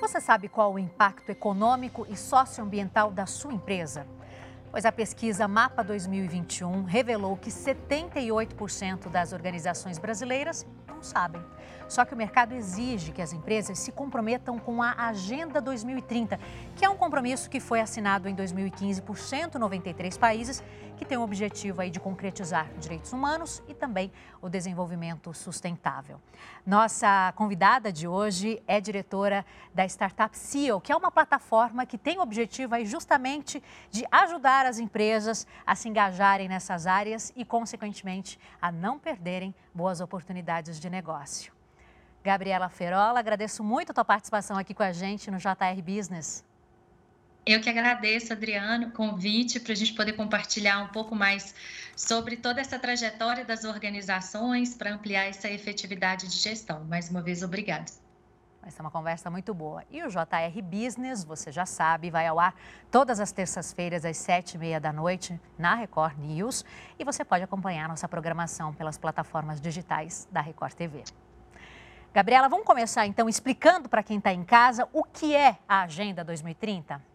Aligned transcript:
Você 0.00 0.20
sabe 0.20 0.48
qual 0.48 0.74
o 0.74 0.78
impacto 0.78 1.30
econômico 1.30 2.06
e 2.10 2.16
socioambiental 2.16 3.10
da 3.10 3.24
sua 3.24 3.52
empresa? 3.52 4.06
Pois 4.70 4.84
a 4.84 4.92
pesquisa 4.92 5.46
Mapa 5.46 5.82
2021 5.82 6.84
revelou 6.84 7.36
que 7.36 7.50
78% 7.50 9.10
das 9.10 9.32
organizações 9.32 9.98
brasileiras 9.98 10.66
não 10.86 11.02
sabem. 11.02 11.42
Só 11.88 12.06
que 12.06 12.14
o 12.14 12.16
mercado 12.16 12.54
exige 12.54 13.12
que 13.12 13.20
as 13.20 13.34
empresas 13.34 13.78
se 13.78 13.92
comprometam 13.92 14.58
com 14.58 14.82
a 14.82 14.92
Agenda 14.92 15.60
2030, 15.60 16.40
que 16.74 16.84
é 16.84 16.88
um 16.88 16.96
compromisso 16.96 17.50
que 17.50 17.60
foi 17.60 17.80
assinado 17.80 18.28
em 18.28 18.34
2015 18.34 19.02
por 19.02 19.18
193 19.18 20.16
países, 20.16 20.62
que 21.02 21.08
tem 21.08 21.18
o 21.18 21.22
objetivo 21.22 21.80
aí 21.80 21.90
de 21.90 21.98
concretizar 21.98 22.68
direitos 22.78 23.12
humanos 23.12 23.60
e 23.66 23.74
também 23.74 24.12
o 24.40 24.48
desenvolvimento 24.48 25.34
sustentável. 25.34 26.20
Nossa 26.64 27.32
convidada 27.34 27.92
de 27.92 28.06
hoje 28.06 28.62
é 28.68 28.80
diretora 28.80 29.44
da 29.74 29.84
startup 29.84 30.38
CEO, 30.38 30.80
que 30.80 30.92
é 30.92 30.96
uma 30.96 31.10
plataforma 31.10 31.84
que 31.84 31.98
tem 31.98 32.18
o 32.18 32.22
objetivo 32.22 32.76
aí 32.76 32.86
justamente 32.86 33.60
de 33.90 34.06
ajudar 34.12 34.64
as 34.64 34.78
empresas 34.78 35.44
a 35.66 35.74
se 35.74 35.88
engajarem 35.88 36.48
nessas 36.48 36.86
áreas 36.86 37.32
e, 37.34 37.44
consequentemente, 37.44 38.38
a 38.60 38.70
não 38.70 38.96
perderem 38.96 39.52
boas 39.74 40.00
oportunidades 40.00 40.78
de 40.78 40.88
negócio. 40.88 41.52
Gabriela 42.22 42.68
Ferola, 42.68 43.18
agradeço 43.18 43.64
muito 43.64 43.90
a 43.90 43.94
tua 43.94 44.04
participação 44.04 44.56
aqui 44.56 44.72
com 44.72 44.84
a 44.84 44.92
gente 44.92 45.32
no 45.32 45.38
JR 45.38 45.82
Business. 45.84 46.44
Eu 47.44 47.60
que 47.60 47.68
agradeço, 47.68 48.32
Adriano, 48.32 48.88
o 48.88 48.92
convite 48.92 49.58
para 49.58 49.72
a 49.72 49.76
gente 49.76 49.94
poder 49.94 50.12
compartilhar 50.12 50.78
um 50.78 50.88
pouco 50.88 51.12
mais 51.12 51.52
sobre 51.96 52.36
toda 52.36 52.60
essa 52.60 52.78
trajetória 52.78 53.44
das 53.44 53.64
organizações 53.64 54.76
para 54.76 54.92
ampliar 54.94 55.24
essa 55.24 55.50
efetividade 55.50 56.28
de 56.28 56.36
gestão. 56.36 56.84
Mais 56.84 57.10
uma 57.10 57.20
vez, 57.20 57.42
obrigada. 57.42 57.86
Vai 58.60 58.70
ser 58.70 58.80
uma 58.80 58.92
conversa 58.92 59.28
muito 59.28 59.52
boa. 59.52 59.82
E 59.90 60.04
o 60.04 60.08
JR 60.08 60.62
Business, 60.62 61.24
você 61.24 61.50
já 61.50 61.66
sabe, 61.66 62.10
vai 62.10 62.28
ao 62.28 62.38
ar 62.38 62.54
todas 62.92 63.18
as 63.18 63.32
terças-feiras 63.32 64.04
às 64.04 64.18
sete 64.18 64.54
e 64.54 64.58
meia 64.58 64.78
da 64.78 64.92
noite 64.92 65.38
na 65.58 65.74
Record 65.74 66.16
News. 66.18 66.64
E 66.96 67.04
você 67.04 67.24
pode 67.24 67.42
acompanhar 67.42 67.88
nossa 67.88 68.06
programação 68.06 68.72
pelas 68.72 68.96
plataformas 68.96 69.60
digitais 69.60 70.28
da 70.30 70.40
Record 70.40 70.74
TV. 70.74 71.02
Gabriela, 72.14 72.48
vamos 72.48 72.64
começar 72.64 73.04
então 73.04 73.28
explicando 73.28 73.88
para 73.88 74.02
quem 74.04 74.18
está 74.18 74.32
em 74.32 74.44
casa 74.44 74.88
o 74.92 75.02
que 75.02 75.34
é 75.34 75.56
a 75.66 75.82
Agenda 75.82 76.22
2030? 76.22 77.11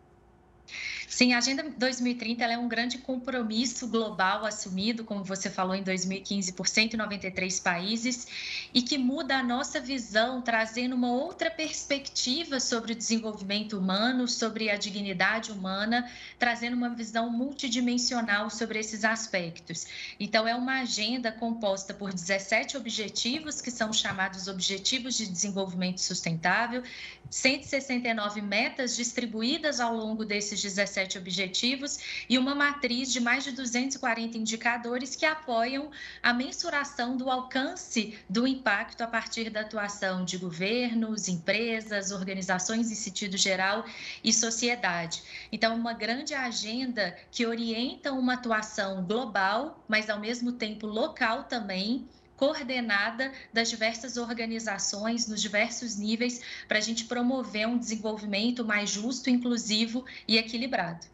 Sim, 1.07 1.33
a 1.33 1.37
Agenda 1.37 1.63
2030 1.77 2.43
é 2.43 2.57
um 2.57 2.67
grande 2.67 2.97
compromisso 2.97 3.87
global 3.87 4.45
assumido, 4.45 5.03
como 5.03 5.23
você 5.23 5.49
falou, 5.49 5.73
em 5.73 5.81
2015 5.81 6.53
por 6.53 6.67
193 6.67 7.59
países 7.59 8.27
e 8.73 8.81
que 8.81 8.97
muda 8.97 9.37
a 9.37 9.43
nossa 9.43 9.79
visão, 9.79 10.41
trazendo 10.41 10.95
uma 10.95 11.11
outra 11.11 11.49
perspectiva 11.49 12.59
sobre 12.59 12.91
o 12.91 12.95
desenvolvimento 12.95 13.77
humano, 13.77 14.27
sobre 14.27 14.69
a 14.69 14.75
dignidade 14.75 15.51
humana, 15.51 16.11
trazendo 16.37 16.75
uma 16.75 16.89
visão 16.89 17.29
multidimensional 17.29 18.49
sobre 18.49 18.79
esses 18.79 19.05
aspectos. 19.05 19.87
Então, 20.19 20.47
é 20.47 20.55
uma 20.55 20.81
agenda 20.81 21.31
composta 21.31 21.93
por 21.93 22.13
17 22.13 22.75
objetivos, 22.75 23.61
que 23.61 23.71
são 23.71 23.93
chamados 23.93 24.47
Objetivos 24.47 25.15
de 25.15 25.25
Desenvolvimento 25.25 26.01
Sustentável, 26.01 26.83
169 27.29 28.41
metas 28.41 28.95
distribuídas 28.95 29.79
ao 29.79 29.95
longo 29.95 30.25
desses 30.25 30.56
17 30.61 31.17
objetivos 31.17 31.99
e 32.29 32.37
uma 32.37 32.53
matriz 32.53 33.11
de 33.11 33.19
mais 33.19 33.43
de 33.43 33.51
240 33.51 34.37
indicadores 34.37 35.15
que 35.15 35.25
apoiam 35.25 35.91
a 36.21 36.33
mensuração 36.33 37.15
do 37.15 37.29
alcance 37.29 38.17
do 38.29 38.47
impacto 38.47 39.01
a 39.01 39.07
partir 39.07 39.49
da 39.49 39.61
atuação 39.61 40.23
de 40.25 40.37
governos, 40.37 41.27
empresas, 41.27 42.11
organizações 42.11 42.91
em 42.91 42.95
sentido 42.95 43.37
geral 43.37 43.85
e 44.23 44.33
sociedade. 44.33 45.23
Então, 45.51 45.75
uma 45.75 45.93
grande 45.93 46.33
agenda 46.33 47.15
que 47.31 47.45
orienta 47.45 48.11
uma 48.11 48.33
atuação 48.33 49.03
global, 49.03 49.83
mas 49.87 50.09
ao 50.09 50.19
mesmo 50.19 50.51
tempo 50.51 50.85
local 50.85 51.43
também, 51.43 52.07
coordenada 52.37 53.33
das 53.51 53.69
diversas 53.69 54.15
organizações 54.15 55.27
nos 55.27 55.41
diversos 55.41 55.97
níveis 55.97 56.39
para 56.67 56.77
a 56.77 56.81
gente 56.81 57.05
promover 57.05 57.67
um 57.67 57.77
desenvolvimento 57.77 58.63
mais 58.63 58.89
justo, 58.89 59.29
inclusivo 59.29 60.05
e 60.27 60.37
equilibrado. 60.37 61.05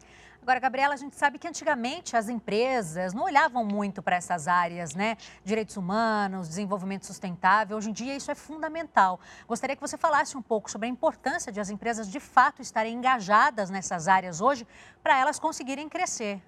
Agora, 0.44 0.60
Gabriela, 0.60 0.92
a 0.92 0.98
gente 0.98 1.16
sabe 1.16 1.38
que 1.38 1.48
antigamente 1.48 2.18
as 2.18 2.28
empresas 2.28 3.14
não 3.14 3.22
olhavam 3.22 3.64
muito 3.64 4.02
para 4.02 4.16
essas 4.16 4.46
áreas, 4.46 4.94
né? 4.94 5.16
Direitos 5.42 5.78
humanos, 5.78 6.48
desenvolvimento 6.48 7.06
sustentável. 7.06 7.78
Hoje 7.78 7.88
em 7.88 7.94
dia 7.94 8.14
isso 8.14 8.30
é 8.30 8.34
fundamental. 8.34 9.18
Gostaria 9.48 9.74
que 9.74 9.80
você 9.80 9.96
falasse 9.96 10.36
um 10.36 10.42
pouco 10.42 10.70
sobre 10.70 10.86
a 10.86 10.90
importância 10.90 11.50
de 11.50 11.60
as 11.60 11.70
empresas 11.70 12.10
de 12.10 12.20
fato 12.20 12.60
estarem 12.60 12.94
engajadas 12.94 13.70
nessas 13.70 14.06
áreas 14.06 14.42
hoje 14.42 14.66
para 15.02 15.18
elas 15.18 15.38
conseguirem 15.38 15.88
crescer. 15.88 16.42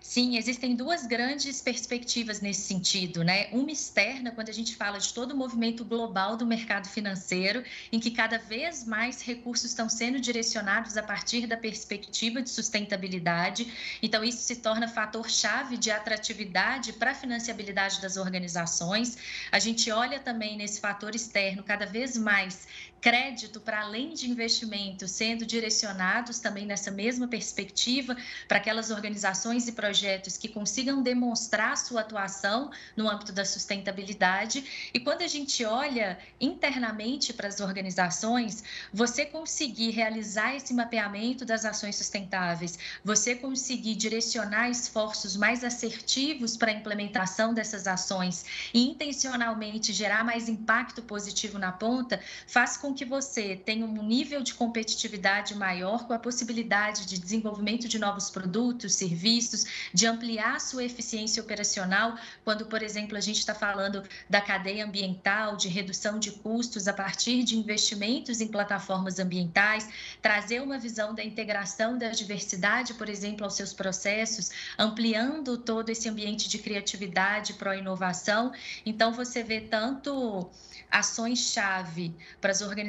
Sim, 0.00 0.36
existem 0.36 0.76
duas 0.76 1.06
grandes 1.06 1.62
perspectivas 1.62 2.40
nesse 2.40 2.62
sentido, 2.62 3.24
né? 3.24 3.48
Uma 3.52 3.70
externa, 3.70 4.30
quando 4.30 4.48
a 4.48 4.52
gente 4.52 4.76
fala 4.76 4.98
de 4.98 5.14
todo 5.14 5.32
o 5.32 5.36
movimento 5.36 5.84
global 5.84 6.36
do 6.36 6.46
mercado 6.46 6.88
financeiro, 6.88 7.64
em 7.90 7.98
que 7.98 8.10
cada 8.10 8.36
vez 8.38 8.84
mais 8.84 9.22
recursos 9.22 9.70
estão 9.70 9.88
sendo 9.88 10.20
direcionados 10.20 10.96
a 10.96 11.02
partir 11.02 11.46
da 11.46 11.56
perspectiva 11.56 12.42
de 12.42 12.50
sustentabilidade. 12.50 13.72
Então, 14.02 14.22
isso 14.22 14.42
se 14.42 14.56
torna 14.56 14.86
fator-chave 14.86 15.76
de 15.76 15.90
atratividade 15.90 16.92
para 16.92 17.12
a 17.12 17.14
financiabilidade 17.14 18.00
das 18.00 18.16
organizações. 18.16 19.16
A 19.50 19.58
gente 19.58 19.90
olha 19.90 20.20
também 20.20 20.56
nesse 20.56 20.80
fator 20.80 21.14
externo 21.14 21.62
cada 21.62 21.86
vez 21.86 22.16
mais 22.16 22.66
crédito 23.02 23.60
para 23.60 23.80
além 23.80 24.14
de 24.14 24.30
investimento 24.30 25.08
sendo 25.08 25.44
direcionados 25.44 26.38
também 26.38 26.64
nessa 26.64 26.88
mesma 26.88 27.26
perspectiva 27.26 28.16
para 28.46 28.58
aquelas 28.58 28.92
organizações 28.92 29.66
e 29.66 29.72
projetos 29.72 30.36
que 30.36 30.46
consigam 30.46 31.02
demonstrar 31.02 31.76
sua 31.76 32.02
atuação 32.02 32.70
no 32.96 33.10
âmbito 33.10 33.32
da 33.32 33.44
sustentabilidade. 33.44 34.90
E 34.94 35.00
quando 35.00 35.22
a 35.22 35.26
gente 35.26 35.64
olha 35.64 36.16
internamente 36.40 37.32
para 37.32 37.48
as 37.48 37.58
organizações, 37.58 38.62
você 38.92 39.26
conseguir 39.26 39.90
realizar 39.90 40.54
esse 40.54 40.72
mapeamento 40.72 41.44
das 41.44 41.64
ações 41.64 41.96
sustentáveis, 41.96 42.78
você 43.04 43.34
conseguir 43.34 43.96
direcionar 43.96 44.70
esforços 44.70 45.36
mais 45.36 45.64
assertivos 45.64 46.56
para 46.56 46.70
a 46.70 46.74
implementação 46.74 47.52
dessas 47.52 47.88
ações 47.88 48.44
e 48.72 48.88
intencionalmente 48.88 49.92
gerar 49.92 50.22
mais 50.22 50.48
impacto 50.48 51.02
positivo 51.02 51.58
na 51.58 51.72
ponta, 51.72 52.20
faz 52.46 52.76
com 52.76 52.91
que 52.94 53.04
você 53.04 53.56
tenha 53.56 53.84
um 53.84 54.02
nível 54.02 54.42
de 54.42 54.54
competitividade 54.54 55.54
maior, 55.54 56.06
com 56.06 56.12
a 56.12 56.18
possibilidade 56.18 57.06
de 57.06 57.18
desenvolvimento 57.18 57.88
de 57.88 57.98
novos 57.98 58.30
produtos, 58.30 58.94
serviços, 58.94 59.64
de 59.92 60.06
ampliar 60.06 60.60
sua 60.60 60.84
eficiência 60.84 61.42
operacional, 61.42 62.16
quando, 62.44 62.66
por 62.66 62.82
exemplo, 62.82 63.16
a 63.16 63.20
gente 63.20 63.38
está 63.38 63.54
falando 63.54 64.02
da 64.28 64.40
cadeia 64.40 64.84
ambiental, 64.84 65.56
de 65.56 65.68
redução 65.68 66.18
de 66.18 66.30
custos 66.30 66.88
a 66.88 66.92
partir 66.92 67.42
de 67.42 67.56
investimentos 67.56 68.40
em 68.40 68.48
plataformas 68.48 69.18
ambientais, 69.18 69.88
trazer 70.20 70.60
uma 70.60 70.78
visão 70.78 71.14
da 71.14 71.24
integração 71.24 71.96
da 71.96 72.10
diversidade, 72.10 72.94
por 72.94 73.08
exemplo, 73.08 73.44
aos 73.44 73.54
seus 73.54 73.72
processos, 73.72 74.50
ampliando 74.78 75.58
todo 75.58 75.90
esse 75.90 76.08
ambiente 76.08 76.48
de 76.48 76.58
criatividade 76.58 77.54
para 77.54 77.72
a 77.72 77.76
inovação. 77.76 78.52
Então, 78.84 79.12
você 79.12 79.42
vê 79.42 79.60
tanto 79.60 80.50
ações-chave 80.90 82.14
para 82.38 82.50
as 82.50 82.60
organizações 82.60 82.81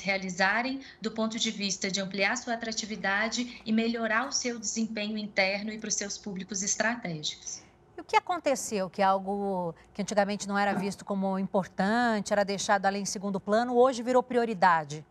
realizarem 0.00 0.80
do 1.00 1.10
ponto 1.10 1.38
de 1.38 1.50
vista 1.50 1.90
de 1.90 2.00
ampliar 2.00 2.36
sua 2.36 2.54
atratividade 2.54 3.62
e 3.64 3.72
melhorar 3.72 4.26
o 4.28 4.32
seu 4.32 4.58
desempenho 4.58 5.16
interno 5.16 5.72
e 5.72 5.78
para 5.78 5.88
os 5.88 5.94
seus 5.94 6.18
públicos 6.18 6.62
estratégicos. 6.62 7.62
E 7.96 8.00
o 8.00 8.04
que 8.04 8.16
aconteceu 8.16 8.88
que 8.88 9.02
algo 9.02 9.74
que 9.92 10.02
antigamente 10.02 10.46
não 10.46 10.56
era 10.56 10.72
visto 10.72 11.04
como 11.04 11.38
importante, 11.38 12.32
era 12.32 12.44
deixado 12.44 12.86
ali 12.86 13.00
em 13.00 13.04
segundo 13.04 13.40
plano, 13.40 13.76
hoje 13.76 14.02
virou 14.02 14.22
prioridade? 14.22 15.04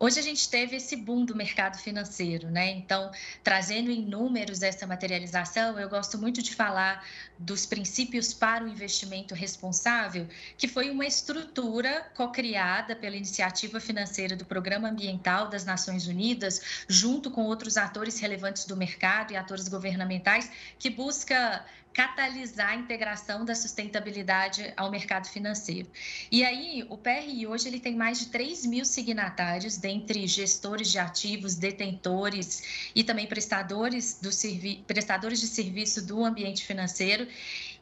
Hoje 0.00 0.20
a 0.20 0.22
gente 0.22 0.48
teve 0.48 0.76
esse 0.76 0.96
boom 0.96 1.24
do 1.24 1.34
mercado 1.34 1.78
financeiro, 1.78 2.48
né? 2.48 2.70
Então, 2.70 3.10
trazendo 3.42 3.90
em 3.90 4.02
números 4.02 4.62
essa 4.62 4.86
materialização, 4.86 5.78
eu 5.78 5.88
gosto 5.88 6.16
muito 6.16 6.42
de 6.42 6.54
falar 6.54 7.04
dos 7.38 7.66
princípios 7.66 8.32
para 8.32 8.64
o 8.64 8.68
investimento 8.68 9.34
responsável, 9.34 10.26
que 10.56 10.68
foi 10.68 10.90
uma 10.90 11.06
estrutura 11.06 12.06
co-criada 12.14 12.94
pela 12.94 13.16
iniciativa 13.16 13.80
financeira 13.80 14.36
do 14.36 14.44
Programa 14.44 14.88
Ambiental 14.88 15.48
das 15.48 15.64
Nações 15.64 16.06
Unidas, 16.06 16.84
junto 16.88 17.30
com 17.30 17.44
outros 17.44 17.76
atores 17.76 18.18
relevantes 18.18 18.64
do 18.64 18.76
mercado 18.76 19.32
e 19.32 19.36
atores 19.36 19.68
governamentais, 19.68 20.50
que 20.78 20.90
busca 20.90 21.64
catalisar 21.92 22.70
a 22.70 22.76
integração 22.76 23.44
da 23.44 23.54
sustentabilidade 23.54 24.72
ao 24.76 24.90
mercado 24.90 25.26
financeiro. 25.28 25.88
E 26.30 26.44
aí, 26.44 26.86
o 26.88 26.96
PRI 26.96 27.46
hoje 27.46 27.68
ele 27.68 27.80
tem 27.80 27.96
mais 27.96 28.20
de 28.20 28.26
3 28.26 28.66
mil 28.66 28.84
signatários, 28.84 29.76
dentre 29.76 30.26
gestores 30.26 30.90
de 30.90 30.98
ativos, 30.98 31.54
detentores 31.54 32.90
e 32.94 33.02
também 33.02 33.26
prestadores, 33.26 34.18
do 34.20 34.30
servi 34.30 34.84
prestadores 34.86 35.40
de 35.40 35.46
serviço 35.46 36.06
do 36.06 36.24
ambiente 36.24 36.64
financeiro. 36.64 37.26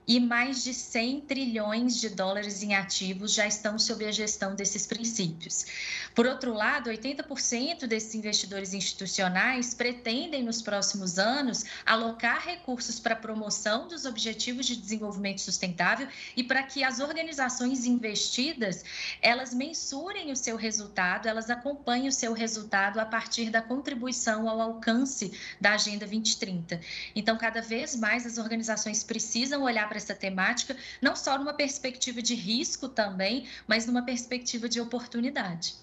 E 0.07 0.21
mais 0.21 0.63
de 0.63 0.73
100 0.73 1.23
trilhões 1.23 2.01
de 2.01 2.09
dólares 2.09 2.63
em 2.63 2.75
ativos 2.75 3.35
já 3.35 3.47
estão 3.47 3.79
sob 3.79 4.05
a 4.07 4.13
gestão 4.13 4.55
desses 4.55 4.87
princípios. 4.87 5.67
Por 6.15 6.27
outro 6.27 6.55
lado, 6.55 6.91
80% 6.91 7.87
desses 7.87 8.15
investidores 8.15 8.73
institucionais 8.73 9.75
pretendem, 9.75 10.45
nos 10.45 10.63
próximos 10.63 11.19
anos, 11.19 11.65
alocar 11.85 12.41
recursos 12.41 13.01
para 13.01 13.15
a 13.15 13.19
promoção 13.19 13.89
dos 13.89 14.05
objetivos 14.05 14.67
de 14.67 14.77
desenvolvimento 14.77 15.41
sustentável 15.41 16.07
e 16.37 16.45
para 16.45 16.63
que 16.63 16.85
as 16.85 17.01
organizações 17.01 17.85
investidas 17.85 18.85
elas 19.21 19.53
mensurem 19.53 20.31
o 20.31 20.37
seu 20.37 20.57
resultado, 20.57 21.27
elas 21.27 21.51
acompanhem 21.51 22.09
o 22.09 22.13
seu 22.13 22.33
resultado 22.33 23.01
a 23.01 23.05
partir 23.05 23.51
da 23.51 23.61
contribuição 23.61 24.49
ao 24.49 24.61
alcance 24.61 25.33
da 25.61 25.73
Agenda 25.73 26.07
2030. 26.07 26.81
Então, 27.15 27.37
cada 27.37 27.61
vez 27.61 27.97
mais 27.97 28.25
as 28.25 28.39
organizações 28.39 29.03
precisam 29.03 29.63
olhar 29.63 29.89
para 29.89 29.96
para 29.97 29.99
essa 29.99 30.15
temática, 30.15 30.77
não 31.01 31.17
só 31.17 31.39
numa 31.39 31.55
perspectiva 31.55 32.21
de 32.21 32.35
risco 32.35 32.89
também, 32.89 33.49
mas 33.67 33.87
numa 33.87 34.03
perspectiva 34.03 34.69
de 34.69 34.81
oportunidade. 34.81 35.75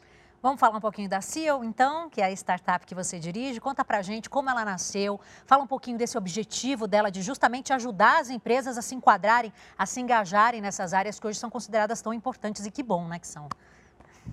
Vamos 0.41 0.59
falar 0.59 0.77
um 0.77 0.81
pouquinho 0.81 1.07
da 1.07 1.21
CIO, 1.21 1.63
então, 1.63 2.09
que 2.09 2.21
é 2.21 2.25
a 2.25 2.31
startup 2.31 2.85
que 2.85 2.93
você 2.93 3.17
dirige. 3.17 3.61
Conta 3.61 3.83
para 3.83 4.01
gente 4.01 4.29
como 4.29 4.49
ela 4.49 4.65
nasceu, 4.65 5.19
fala 5.45 5.63
um 5.63 5.67
pouquinho 5.67 5.97
desse 5.97 6.17
objetivo 6.17 6.85
dela 6.85 7.09
de 7.09 7.21
justamente 7.21 7.71
ajudar 7.71 8.19
as 8.19 8.29
empresas 8.29 8.77
a 8.77 8.81
se 8.81 8.93
enquadrarem, 8.93 9.53
a 9.77 9.85
se 9.85 10.01
engajarem 10.01 10.61
nessas 10.61 10.93
áreas 10.93 11.17
que 11.17 11.25
hoje 11.25 11.39
são 11.39 11.49
consideradas 11.49 12.01
tão 12.01 12.13
importantes 12.13 12.65
e 12.65 12.71
que 12.71 12.83
bom, 12.83 13.07
né, 13.07 13.19
que 13.19 13.27
são. 13.27 13.47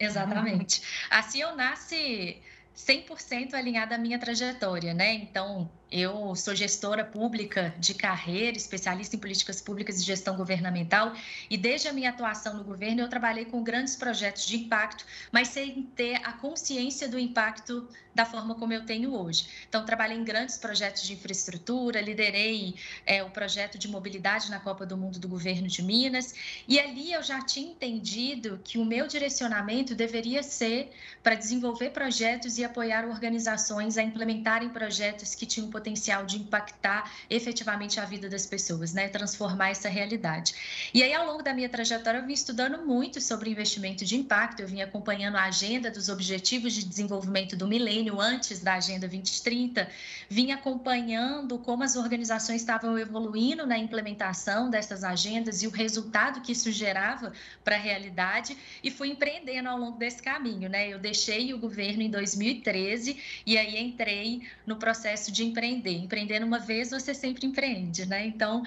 Exatamente. 0.00 0.82
A 1.08 1.22
CIO 1.22 1.54
nasce 1.54 2.42
100% 2.76 3.54
alinhada 3.54 3.94
à 3.94 3.98
minha 3.98 4.18
trajetória, 4.18 4.92
né? 4.92 5.14
Então, 5.14 5.70
eu 5.90 6.34
sou 6.36 6.54
gestora 6.54 7.04
pública 7.04 7.74
de 7.78 7.94
carreira, 7.94 8.56
especialista 8.56 9.16
em 9.16 9.18
políticas 9.18 9.60
públicas 9.60 10.00
e 10.00 10.04
gestão 10.04 10.36
governamental, 10.36 11.12
e 11.48 11.56
desde 11.56 11.88
a 11.88 11.92
minha 11.92 12.10
atuação 12.10 12.54
no 12.54 12.64
governo 12.64 13.00
eu 13.00 13.08
trabalhei 13.08 13.44
com 13.44 13.62
grandes 13.62 13.96
projetos 13.96 14.46
de 14.46 14.56
impacto, 14.56 15.04
mas 15.32 15.48
sem 15.48 15.82
ter 15.96 16.16
a 16.24 16.32
consciência 16.32 17.08
do 17.08 17.18
impacto 17.18 17.88
da 18.14 18.24
forma 18.24 18.54
como 18.54 18.72
eu 18.72 18.84
tenho 18.84 19.14
hoje. 19.14 19.46
Então, 19.68 19.84
trabalhei 19.84 20.16
em 20.16 20.24
grandes 20.24 20.58
projetos 20.58 21.02
de 21.02 21.12
infraestrutura, 21.12 22.00
liderei 22.00 22.74
é, 23.06 23.22
o 23.22 23.30
projeto 23.30 23.78
de 23.78 23.88
mobilidade 23.88 24.50
na 24.50 24.58
Copa 24.58 24.84
do 24.84 24.96
Mundo 24.96 25.18
do 25.18 25.28
governo 25.28 25.68
de 25.68 25.82
Minas, 25.82 26.34
e 26.66 26.78
ali 26.78 27.12
eu 27.12 27.22
já 27.22 27.40
tinha 27.44 27.70
entendido 27.70 28.60
que 28.64 28.78
o 28.78 28.84
meu 28.84 29.06
direcionamento 29.06 29.94
deveria 29.94 30.42
ser 30.42 30.90
para 31.22 31.34
desenvolver 31.34 31.90
projetos 31.90 32.58
e 32.58 32.64
apoiar 32.64 33.06
organizações 33.06 33.96
a 33.96 34.02
implementarem 34.02 34.68
projetos 34.70 35.34
que 35.34 35.46
tinham 35.46 35.70
potencial 35.80 36.26
de 36.26 36.36
impactar 36.36 37.10
efetivamente 37.30 37.98
a 37.98 38.04
vida 38.04 38.28
das 38.28 38.44
pessoas, 38.44 38.92
né? 38.92 39.08
Transformar 39.08 39.70
essa 39.70 39.88
realidade. 39.88 40.54
E 40.92 41.02
aí, 41.02 41.12
ao 41.14 41.26
longo 41.26 41.42
da 41.42 41.54
minha 41.54 41.68
trajetória, 41.68 42.18
eu 42.18 42.26
vim 42.26 42.34
estudando 42.34 42.84
muito 42.84 43.20
sobre 43.20 43.50
investimento 43.50 44.04
de 44.04 44.16
impacto, 44.16 44.60
eu 44.60 44.68
vim 44.68 44.82
acompanhando 44.82 45.36
a 45.36 45.44
agenda 45.44 45.90
dos 45.90 46.10
Objetivos 46.10 46.74
de 46.74 46.84
Desenvolvimento 46.84 47.56
do 47.56 47.66
Milênio 47.66 48.20
antes 48.20 48.60
da 48.60 48.74
Agenda 48.74 49.08
2030, 49.08 49.88
vim 50.28 50.52
acompanhando 50.52 51.58
como 51.58 51.82
as 51.82 51.96
organizações 51.96 52.60
estavam 52.60 52.98
evoluindo 52.98 53.66
na 53.66 53.78
implementação 53.78 54.68
dessas 54.68 55.02
agendas 55.02 55.62
e 55.62 55.66
o 55.66 55.70
resultado 55.70 56.42
que 56.42 56.52
isso 56.52 56.70
gerava 56.70 57.32
para 57.64 57.76
a 57.76 57.78
realidade 57.78 58.56
e 58.82 58.90
fui 58.90 59.08
empreendendo 59.08 59.68
ao 59.68 59.78
longo 59.78 59.98
desse 59.98 60.22
caminho, 60.22 60.68
né? 60.68 60.88
Eu 60.88 60.98
deixei 60.98 61.54
o 61.54 61.58
governo 61.58 62.02
em 62.02 62.10
2013 62.10 63.18
e 63.46 63.56
aí 63.56 63.80
entrei 63.80 64.42
no 64.66 64.76
processo 64.76 65.32
de 65.32 65.44
empreendimento 65.44 65.69
empreender. 65.70 66.04
Empreender 66.04 66.44
uma 66.44 66.58
vez, 66.58 66.90
você 66.90 67.14
sempre 67.14 67.46
empreende, 67.46 68.06
né? 68.06 68.26
Então, 68.26 68.62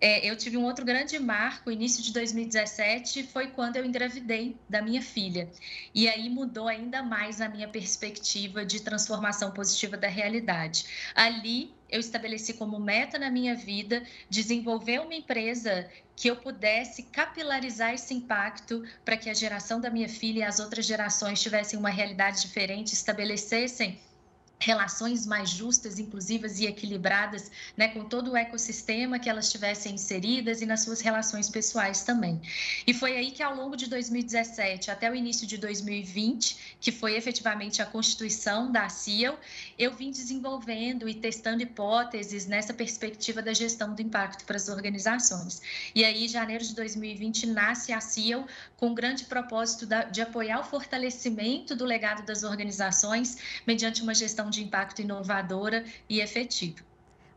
é, 0.00 0.24
eu 0.28 0.36
tive 0.36 0.56
um 0.56 0.64
outro 0.64 0.84
grande 0.84 1.18
marco, 1.18 1.70
início 1.70 2.02
de 2.02 2.12
2017, 2.12 3.24
foi 3.24 3.48
quando 3.48 3.76
eu 3.76 3.84
engravidei 3.84 4.56
da 4.68 4.80
minha 4.80 5.02
filha. 5.02 5.50
E 5.92 6.08
aí 6.08 6.30
mudou 6.30 6.68
ainda 6.68 7.02
mais 7.02 7.40
a 7.40 7.48
minha 7.48 7.66
perspectiva 7.66 8.64
de 8.64 8.80
transformação 8.80 9.50
positiva 9.50 9.96
da 9.96 10.08
realidade. 10.08 10.84
Ali 11.14 11.72
eu 11.90 11.98
estabeleci 11.98 12.54
como 12.54 12.78
meta 12.78 13.18
na 13.18 13.30
minha 13.30 13.56
vida 13.56 14.02
desenvolver 14.30 15.00
uma 15.00 15.14
empresa 15.14 15.88
que 16.14 16.28
eu 16.28 16.36
pudesse 16.36 17.04
capilarizar 17.04 17.94
esse 17.94 18.12
impacto 18.14 18.84
para 19.04 19.16
que 19.16 19.30
a 19.30 19.34
geração 19.34 19.80
da 19.80 19.90
minha 19.90 20.08
filha 20.08 20.40
e 20.40 20.42
as 20.42 20.60
outras 20.60 20.84
gerações 20.84 21.40
tivessem 21.40 21.78
uma 21.78 21.90
realidade 21.90 22.42
diferente, 22.42 22.92
estabelecessem 22.92 23.98
relações 24.60 25.26
mais 25.26 25.50
justas, 25.50 25.98
inclusivas 25.98 26.58
e 26.58 26.66
equilibradas, 26.66 27.50
né, 27.76 27.88
com 27.88 28.04
todo 28.04 28.32
o 28.32 28.36
ecossistema 28.36 29.18
que 29.18 29.28
elas 29.28 29.46
estivessem 29.46 29.94
inseridas 29.94 30.60
e 30.60 30.66
nas 30.66 30.82
suas 30.82 31.00
relações 31.00 31.48
pessoais 31.48 32.02
também. 32.02 32.40
E 32.86 32.92
foi 32.92 33.16
aí 33.16 33.30
que 33.30 33.42
ao 33.42 33.54
longo 33.54 33.76
de 33.76 33.88
2017 33.88 34.90
até 34.90 35.10
o 35.10 35.14
início 35.14 35.46
de 35.46 35.56
2020, 35.58 36.76
que 36.80 36.90
foi 36.90 37.16
efetivamente 37.16 37.80
a 37.80 37.86
constituição 37.86 38.70
da 38.70 38.88
CIEL, 38.88 39.38
eu 39.78 39.94
vim 39.94 40.10
desenvolvendo 40.10 41.08
e 41.08 41.14
testando 41.14 41.62
hipóteses 41.62 42.46
nessa 42.46 42.74
perspectiva 42.74 43.40
da 43.40 43.52
gestão 43.52 43.94
do 43.94 44.02
impacto 44.02 44.44
para 44.44 44.56
as 44.56 44.68
organizações. 44.68 45.62
E 45.94 46.04
aí, 46.04 46.24
em 46.24 46.28
janeiro 46.28 46.64
de 46.64 46.74
2020, 46.74 47.46
nasce 47.46 47.92
a 47.92 48.00
CIEL 48.00 48.46
com 48.76 48.90
o 48.90 48.94
grande 48.94 49.24
propósito 49.24 49.86
de 50.10 50.20
apoiar 50.20 50.60
o 50.60 50.64
fortalecimento 50.64 51.76
do 51.76 51.84
legado 51.84 52.24
das 52.24 52.42
organizações 52.42 53.38
mediante 53.66 54.02
uma 54.02 54.14
gestão 54.14 54.47
de 54.48 54.62
impacto 54.62 55.00
inovadora 55.00 55.84
e 56.08 56.20
efetiva. 56.20 56.86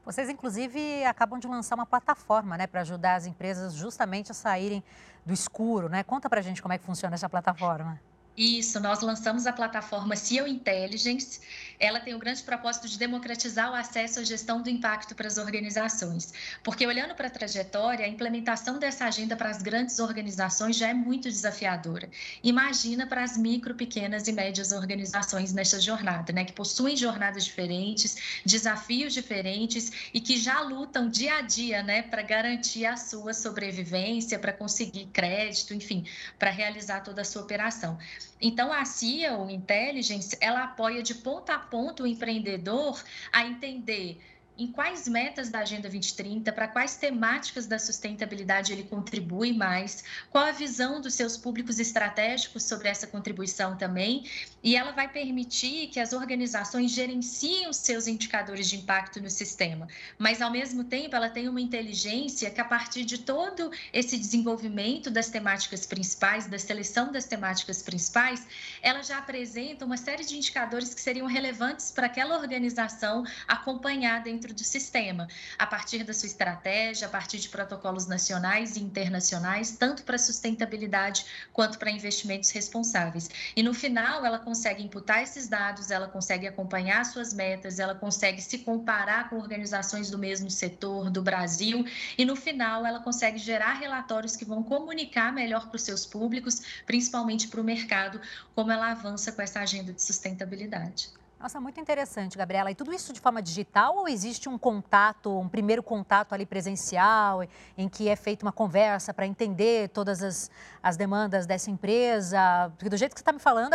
Vocês, 0.04 0.30
inclusive, 0.30 1.06
acabam 1.06 1.40
de 1.40 1.48
lançar 1.48 1.76
uma 1.76 1.86
plataforma 1.86 2.58
né, 2.58 2.66
para 2.66 2.82
ajudar 2.82 3.16
as 3.16 3.26
empresas 3.26 3.74
justamente 3.74 4.32
a 4.32 4.34
saírem 4.34 4.84
do 5.26 5.34
escuro. 5.34 5.88
Né? 5.90 6.04
Conta 6.04 6.30
para 6.30 6.40
a 6.40 6.44
gente 6.44 6.62
como 6.62 6.74
é 6.74 6.78
que 6.78 6.84
funciona 6.84 7.14
essa 7.14 7.30
plataforma. 7.30 8.00
Isso, 8.38 8.80
nós 8.80 9.02
lançamos 9.02 9.46
a 9.46 9.52
plataforma 9.52 10.16
CEO 10.16 10.48
Intelligence. 10.48 11.42
Ela 11.78 12.00
tem 12.00 12.16
o 12.16 12.20
grande 12.20 12.42
propósito 12.44 12.88
de 12.88 12.98
democratizar 12.98 13.70
o 13.70 13.76
acesso 13.76 14.20
à 14.20 14.24
gestão 14.24 14.62
do 14.62 14.70
impacto 14.70 15.14
para 15.14 15.28
as 15.28 15.38
organizações. 15.38 16.34
Porque 16.64 16.88
olhando 16.88 17.14
para 17.14 17.28
a 17.28 17.30
trajetória, 17.30 18.06
a 18.06 18.08
implementação 18.08 18.80
dessa 18.80 19.06
agenda 19.06 19.36
para 19.36 19.50
as 19.50 19.62
grandes 19.62 20.00
organizações 20.00 20.78
já 20.78 20.88
é 20.88 20.94
muito 20.94 21.28
desafiadora. 21.28 22.10
Imagina 22.42 23.06
para 23.06 23.22
as 23.22 23.36
micro, 23.36 23.76
pequenas 23.76 24.28
e 24.30 24.32
médias 24.32 24.72
organizações 24.72 25.52
nessa 25.52 25.80
jornada, 25.80 26.32
né, 26.32 26.46
que 26.46 26.54
possuem 26.54 26.96
jornadas 26.96 27.44
diferentes, 27.44 28.42
desafios 28.46 29.14
diferentes 29.14 30.10
e 30.14 30.22
que 30.22 30.38
já 30.38 30.62
lutam 30.62 31.10
dia 31.10 31.36
a 31.36 31.42
dia, 31.42 31.84
né, 31.84 32.02
para 32.04 32.22
garantir 32.22 32.86
a 32.86 32.96
sua 32.96 33.34
sobrevivência, 33.34 34.40
para 34.40 34.54
conseguir 34.54 35.08
crédito, 35.08 35.74
enfim, 35.74 36.06
para 36.40 36.50
realizar 36.50 37.02
toda 37.02 37.24
a 37.24 37.26
sua 37.26 37.42
operação. 37.42 37.98
Então, 38.40 38.72
a 38.74 38.86
CIA, 38.86 39.38
o 39.38 39.50
Intelligence, 39.50 40.38
ela 40.42 40.64
apoia 40.64 41.04
de 41.04 41.16
ponta 41.16 41.54
a 41.54 41.60
ponta 41.60 42.04
o 42.04 42.08
empreendedor 42.08 43.02
a 43.32 43.46
entender 43.46 44.20
em 44.62 44.68
quais 44.68 45.08
metas 45.08 45.50
da 45.50 45.60
Agenda 45.60 45.90
2030, 45.90 46.54
para 46.54 46.68
quais 46.68 46.96
temáticas 46.96 47.66
da 47.66 47.80
sustentabilidade 47.80 48.72
ele 48.72 48.84
contribui 48.84 49.52
mais, 49.52 50.04
qual 50.30 50.46
a 50.46 50.52
visão 50.52 51.02
dos 51.02 51.16
seus 51.16 51.36
públicos 51.36 51.80
estratégicos 51.80 52.62
sobre 52.62 52.88
essa 52.88 53.08
contribuição 53.08 53.76
também, 53.76 54.24
e 54.64 54.76
ela 54.76 54.92
vai 54.92 55.08
permitir 55.08 55.88
que 55.88 56.00
as 56.00 56.14
organizações 56.14 56.92
gerenciem 56.92 57.68
os 57.68 57.78
seus 57.78 58.06
indicadores 58.06 58.70
de 58.70 58.76
impacto 58.76 59.20
no 59.20 59.32
sistema, 59.32 59.88
mas 60.20 60.44
ao 60.44 60.52
mesmo 60.52 60.84
tempo 60.84 61.16
ela 61.16 61.28
tem 61.28 61.50
uma 61.50 61.60
inteligência 61.60 62.52
que 62.52 62.62
a 62.62 62.66
partir 62.66 63.04
de 63.04 63.18
todo 63.18 63.72
esse 63.92 64.16
desenvolvimento 64.16 65.10
das 65.10 65.30
temáticas 65.30 65.88
principais, 65.88 66.46
da 66.46 66.60
seleção 66.60 67.12
das 67.12 67.26
temáticas 67.26 67.82
principais, 67.82 68.46
ela 68.80 69.02
já 69.02 69.18
apresenta 69.18 69.86
uma 69.86 69.98
série 69.98 70.24
de 70.24 70.38
indicadores 70.38 70.94
que 70.94 71.02
seriam 71.02 71.26
relevantes 71.26 71.90
para 71.90 72.06
aquela 72.06 72.38
organização 72.38 73.24
acompanhar 73.48 74.22
dentro 74.22 74.51
dentro 74.52 74.56
do 74.56 74.64
sistema, 74.64 75.28
a 75.58 75.66
partir 75.66 76.04
da 76.04 76.14
sua 76.14 76.28
estratégia, 76.28 77.08
a 77.08 77.10
partir 77.10 77.40
de 77.40 77.50
protocolos 77.50 78.06
nacionais 78.06 78.76
e 78.76 78.82
internacionais, 78.82 79.72
tanto 79.72 80.04
para 80.04 80.18
sustentabilidade 80.18 81.26
quanto 81.54 81.80
para 81.80 81.90
investimentos 81.90 82.50
responsáveis. 82.52 83.30
E 83.56 83.64
no 83.64 83.74
final, 83.74 84.26
ela 84.26 84.38
consegue 84.38 84.84
imputar 84.84 85.24
esses 85.24 85.48
dados, 85.48 85.90
ela 85.90 86.08
consegue 86.08 86.48
acompanhar 86.48 87.06
suas 87.06 87.34
metas, 87.34 87.80
ela 87.80 87.96
consegue 87.96 88.42
se 88.42 88.60
comparar 88.60 89.30
com 89.30 89.38
organizações 89.38 90.10
do 90.12 90.18
mesmo 90.18 90.50
setor 90.50 91.10
do 91.10 91.22
Brasil 91.22 91.86
e 92.18 92.26
no 92.26 92.36
final 92.36 92.86
ela 92.86 93.00
consegue 93.00 93.38
gerar 93.38 93.74
relatórios 93.74 94.36
que 94.36 94.46
vão 94.46 94.64
comunicar 94.64 95.32
melhor 95.32 95.68
para 95.68 95.78
os 95.78 95.84
seus 95.84 96.06
públicos, 96.06 96.62
principalmente 96.86 97.48
para 97.48 97.62
o 97.62 97.64
mercado, 97.64 98.20
como 98.54 98.72
ela 98.72 98.92
avança 98.92 99.32
com 99.32 99.42
essa 99.42 99.60
agenda 99.60 99.94
de 99.94 100.02
sustentabilidade. 100.02 101.21
Nossa, 101.42 101.60
muito 101.60 101.80
interessante, 101.80 102.38
Gabriela. 102.38 102.70
E 102.70 102.76
tudo 102.76 102.94
isso 102.94 103.12
de 103.12 103.20
forma 103.20 103.42
digital 103.42 103.98
ou 103.98 104.08
existe 104.08 104.48
um 104.48 104.60
contato, 104.60 105.40
um 105.40 105.50
primeiro 105.50 105.82
contato 105.82 106.34
ali 106.34 106.46
presencial, 106.46 107.44
em 107.76 107.90
que 107.90 108.08
é 108.08 108.16
feita 108.16 108.46
uma 108.46 108.52
conversa 108.52 109.12
para 109.12 109.26
entender 109.26 109.90
todas 109.90 110.22
as, 110.22 110.52
as 110.84 110.98
demandas 110.98 111.48
dessa 111.48 111.72
empresa? 111.72 112.72
Porque 112.78 112.90
do 112.90 112.96
jeito 112.96 113.16
que 113.16 113.20
você 113.20 113.24
está 113.24 113.32
me 113.32 113.40
falando, 113.40 113.74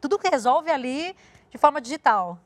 tudo 0.00 0.16
que 0.16 0.28
resolve 0.28 0.70
ali 0.70 1.16
de 1.50 1.58
forma 1.58 1.80
digital. 1.80 2.38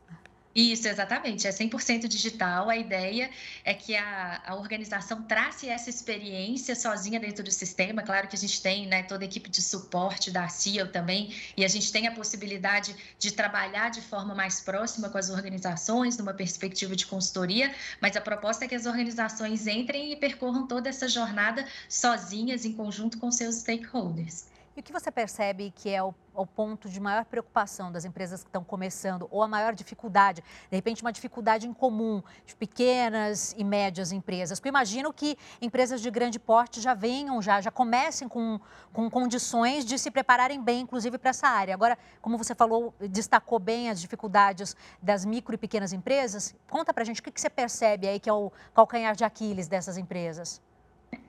Isso, 0.54 0.88
exatamente. 0.88 1.46
É 1.46 1.50
100% 1.50 2.08
digital. 2.08 2.68
A 2.68 2.76
ideia 2.76 3.30
é 3.64 3.72
que 3.72 3.94
a, 3.94 4.42
a 4.44 4.56
organização 4.56 5.22
trace 5.22 5.68
essa 5.68 5.88
experiência 5.88 6.74
sozinha 6.74 7.20
dentro 7.20 7.44
do 7.44 7.52
sistema. 7.52 8.02
Claro 8.02 8.26
que 8.26 8.34
a 8.34 8.38
gente 8.38 8.60
tem 8.60 8.86
né, 8.86 9.04
toda 9.04 9.22
a 9.24 9.26
equipe 9.26 9.48
de 9.48 9.62
suporte 9.62 10.28
da 10.30 10.48
CIO 10.48 10.88
também, 10.88 11.32
e 11.56 11.64
a 11.64 11.68
gente 11.68 11.92
tem 11.92 12.08
a 12.08 12.12
possibilidade 12.12 12.96
de 13.18 13.32
trabalhar 13.32 13.90
de 13.90 14.00
forma 14.00 14.34
mais 14.34 14.60
próxima 14.60 15.08
com 15.08 15.18
as 15.18 15.30
organizações, 15.30 16.18
numa 16.18 16.34
perspectiva 16.34 16.96
de 16.96 17.06
consultoria, 17.06 17.72
mas 18.00 18.16
a 18.16 18.20
proposta 18.20 18.64
é 18.64 18.68
que 18.68 18.74
as 18.74 18.86
organizações 18.86 19.68
entrem 19.68 20.12
e 20.12 20.16
percorram 20.16 20.66
toda 20.66 20.88
essa 20.88 21.08
jornada 21.08 21.64
sozinhas, 21.88 22.64
em 22.64 22.72
conjunto 22.72 23.18
com 23.18 23.30
seus 23.30 23.56
stakeholders. 23.56 24.49
E 24.76 24.80
o 24.80 24.82
que 24.84 24.92
você 24.92 25.10
percebe 25.10 25.72
que 25.74 25.90
é 25.90 26.00
o, 26.00 26.14
o, 26.32 26.46
ponto 26.46 26.88
de 26.88 27.00
maior 27.00 27.24
preocupação 27.24 27.90
das 27.90 28.04
empresas 28.04 28.44
que 28.44 28.48
estão 28.48 28.62
começando, 28.62 29.26
ou 29.28 29.42
a 29.42 29.48
maior 29.48 29.74
dificuldade, 29.74 30.44
de 30.70 30.76
repente 30.76 31.02
uma 31.02 31.12
dificuldade 31.12 31.66
em 31.66 31.72
comum 31.72 32.22
de 32.46 32.54
pequenas 32.54 33.52
e 33.58 33.64
médias 33.64 34.12
empresas? 34.12 34.60
Porque 34.60 34.68
eu 34.68 34.70
imagino 34.70 35.12
que 35.12 35.36
empresas 35.60 36.00
de 36.00 36.08
grande 36.08 36.38
porte 36.38 36.80
já 36.80 36.94
venham, 36.94 37.42
já, 37.42 37.60
já 37.60 37.70
comecem 37.70 38.28
com, 38.28 38.60
com 38.92 39.10
condições 39.10 39.84
de 39.84 39.98
se 39.98 40.08
prepararem 40.08 40.62
bem, 40.62 40.82
inclusive 40.82 41.18
para 41.18 41.30
essa 41.30 41.48
área. 41.48 41.74
Agora, 41.74 41.98
como 42.22 42.38
você 42.38 42.54
falou, 42.54 42.94
destacou 43.10 43.58
bem 43.58 43.90
as 43.90 44.00
dificuldades 44.00 44.76
das 45.02 45.24
micro 45.24 45.52
e 45.52 45.58
pequenas 45.58 45.92
empresas, 45.92 46.54
conta 46.70 46.94
para 46.94 47.02
a 47.02 47.06
gente 47.06 47.20
o 47.20 47.24
que, 47.24 47.32
que 47.32 47.40
você 47.40 47.50
percebe 47.50 48.06
aí 48.06 48.20
que 48.20 48.30
é 48.30 48.32
o 48.32 48.52
calcanhar 48.72 49.16
de 49.16 49.24
Aquiles 49.24 49.66
dessas 49.66 49.98
empresas. 49.98 50.62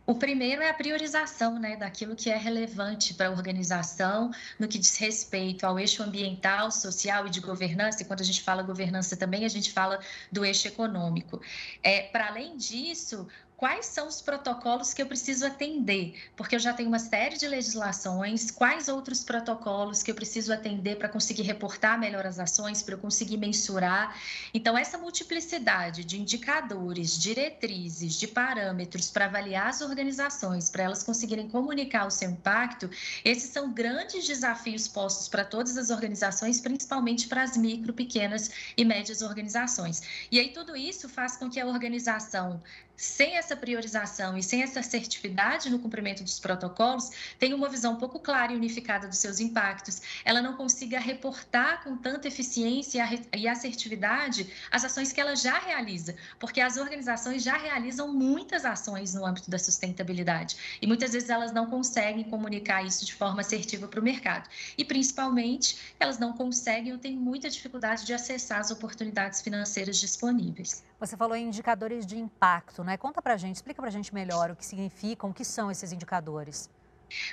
O 0.05 0.15
primeiro 0.15 0.61
é 0.61 0.69
a 0.69 0.73
priorização 0.73 1.57
né, 1.57 1.77
daquilo 1.77 2.15
que 2.15 2.29
é 2.29 2.35
relevante 2.35 3.13
para 3.13 3.27
a 3.27 3.31
organização 3.31 4.29
no 4.59 4.67
que 4.67 4.77
diz 4.77 4.97
respeito 4.97 5.65
ao 5.65 5.79
eixo 5.79 6.03
ambiental, 6.03 6.69
social 6.69 7.27
e 7.27 7.29
de 7.29 7.39
governança. 7.39 8.01
E 8.01 8.05
quando 8.05 8.19
a 8.19 8.25
gente 8.25 8.41
fala 8.41 8.61
governança 8.61 9.15
também, 9.15 9.45
a 9.45 9.49
gente 9.49 9.71
fala 9.71 9.99
do 10.31 10.43
eixo 10.43 10.67
econômico. 10.67 11.41
É, 11.81 12.01
para 12.01 12.27
além 12.27 12.57
disso, 12.57 13.25
quais 13.61 13.85
são 13.85 14.07
os 14.07 14.23
protocolos 14.23 14.91
que 14.91 15.03
eu 15.03 15.05
preciso 15.05 15.45
atender, 15.45 16.15
porque 16.35 16.55
eu 16.55 16.59
já 16.59 16.73
tenho 16.73 16.89
uma 16.89 16.97
série 16.97 17.37
de 17.37 17.47
legislações, 17.47 18.49
quais 18.49 18.87
outros 18.87 19.23
protocolos 19.23 20.01
que 20.01 20.09
eu 20.09 20.15
preciso 20.15 20.51
atender 20.51 20.97
para 20.97 21.07
conseguir 21.07 21.43
reportar 21.43 21.99
melhor 21.99 22.25
as 22.25 22.39
ações, 22.39 22.81
para 22.81 22.95
eu 22.95 22.97
conseguir 22.97 23.37
mensurar. 23.37 24.19
Então, 24.51 24.75
essa 24.75 24.97
multiplicidade 24.97 26.03
de 26.03 26.19
indicadores, 26.19 27.15
diretrizes, 27.15 28.15
de 28.15 28.27
parâmetros 28.27 29.11
para 29.11 29.25
avaliar 29.25 29.67
as 29.67 29.81
organizações, 29.81 30.67
para 30.67 30.81
elas 30.81 31.03
conseguirem 31.03 31.47
comunicar 31.47 32.07
o 32.07 32.09
seu 32.09 32.31
impacto, 32.31 32.89
esses 33.23 33.51
são 33.51 33.71
grandes 33.71 34.25
desafios 34.25 34.87
postos 34.87 35.29
para 35.29 35.45
todas 35.45 35.77
as 35.77 35.91
organizações, 35.91 36.59
principalmente 36.59 37.27
para 37.27 37.43
as 37.43 37.55
micro, 37.55 37.93
pequenas 37.93 38.49
e 38.75 38.83
médias 38.83 39.21
organizações. 39.21 40.01
E 40.31 40.39
aí, 40.39 40.49
tudo 40.49 40.75
isso 40.75 41.07
faz 41.07 41.37
com 41.37 41.47
que 41.47 41.59
a 41.59 41.67
organização 41.67 42.59
sem 43.01 43.35
essa 43.35 43.50
priorização 43.55 44.37
e 44.37 44.43
sem 44.43 44.63
essa 44.63 44.79
assertividade 44.79 45.69
no 45.69 45.79
cumprimento 45.79 46.23
dos 46.23 46.39
protocolos, 46.39 47.09
tem 47.39 47.53
uma 47.53 47.69
visão 47.69 47.95
pouco 47.95 48.19
clara 48.19 48.53
e 48.53 48.55
unificada 48.55 49.07
dos 49.07 49.17
seus 49.17 49.39
impactos, 49.39 50.01
ela 50.23 50.41
não 50.41 50.55
consiga 50.55 50.99
reportar 50.99 51.83
com 51.83 51.95
tanta 51.97 52.27
eficiência 52.27 53.03
e 53.35 53.47
assertividade 53.47 54.51
as 54.69 54.85
ações 54.85 55.11
que 55.11 55.19
ela 55.19 55.35
já 55.35 55.57
realiza, 55.59 56.15
porque 56.39 56.61
as 56.61 56.77
organizações 56.77 57.43
já 57.43 57.57
realizam 57.57 58.13
muitas 58.13 58.65
ações 58.65 59.13
no 59.13 59.25
âmbito 59.25 59.49
da 59.49 59.59
sustentabilidade 59.59 60.79
e 60.81 60.87
muitas 60.87 61.13
vezes 61.13 61.29
elas 61.29 61.51
não 61.51 61.67
conseguem 61.67 62.23
comunicar 62.23 62.85
isso 62.85 63.05
de 63.05 63.13
forma 63.13 63.41
assertiva 63.41 63.87
para 63.87 63.99
o 63.99 64.03
mercado 64.03 64.49
e 64.77 64.85
principalmente 64.85 65.77
elas 65.99 66.19
não 66.19 66.33
conseguem 66.33 66.93
ou 66.93 66.99
têm 66.99 67.15
muita 67.15 67.49
dificuldade 67.49 68.05
de 68.05 68.13
acessar 68.13 68.59
as 68.59 68.71
oportunidades 68.71 69.41
financeiras 69.41 69.99
disponíveis. 69.99 70.83
Você 71.01 71.17
falou 71.17 71.35
em 71.35 71.47
indicadores 71.47 72.05
de 72.05 72.15
impacto, 72.15 72.83
né? 72.83 72.95
Conta 72.95 73.23
pra 73.23 73.35
gente, 73.35 73.55
explica 73.55 73.81
pra 73.81 73.89
gente 73.89 74.13
melhor 74.13 74.51
o 74.51 74.55
que 74.55 74.63
significam, 74.63 75.31
o 75.31 75.33
que 75.33 75.43
são 75.43 75.71
esses 75.71 75.91
indicadores. 75.91 76.69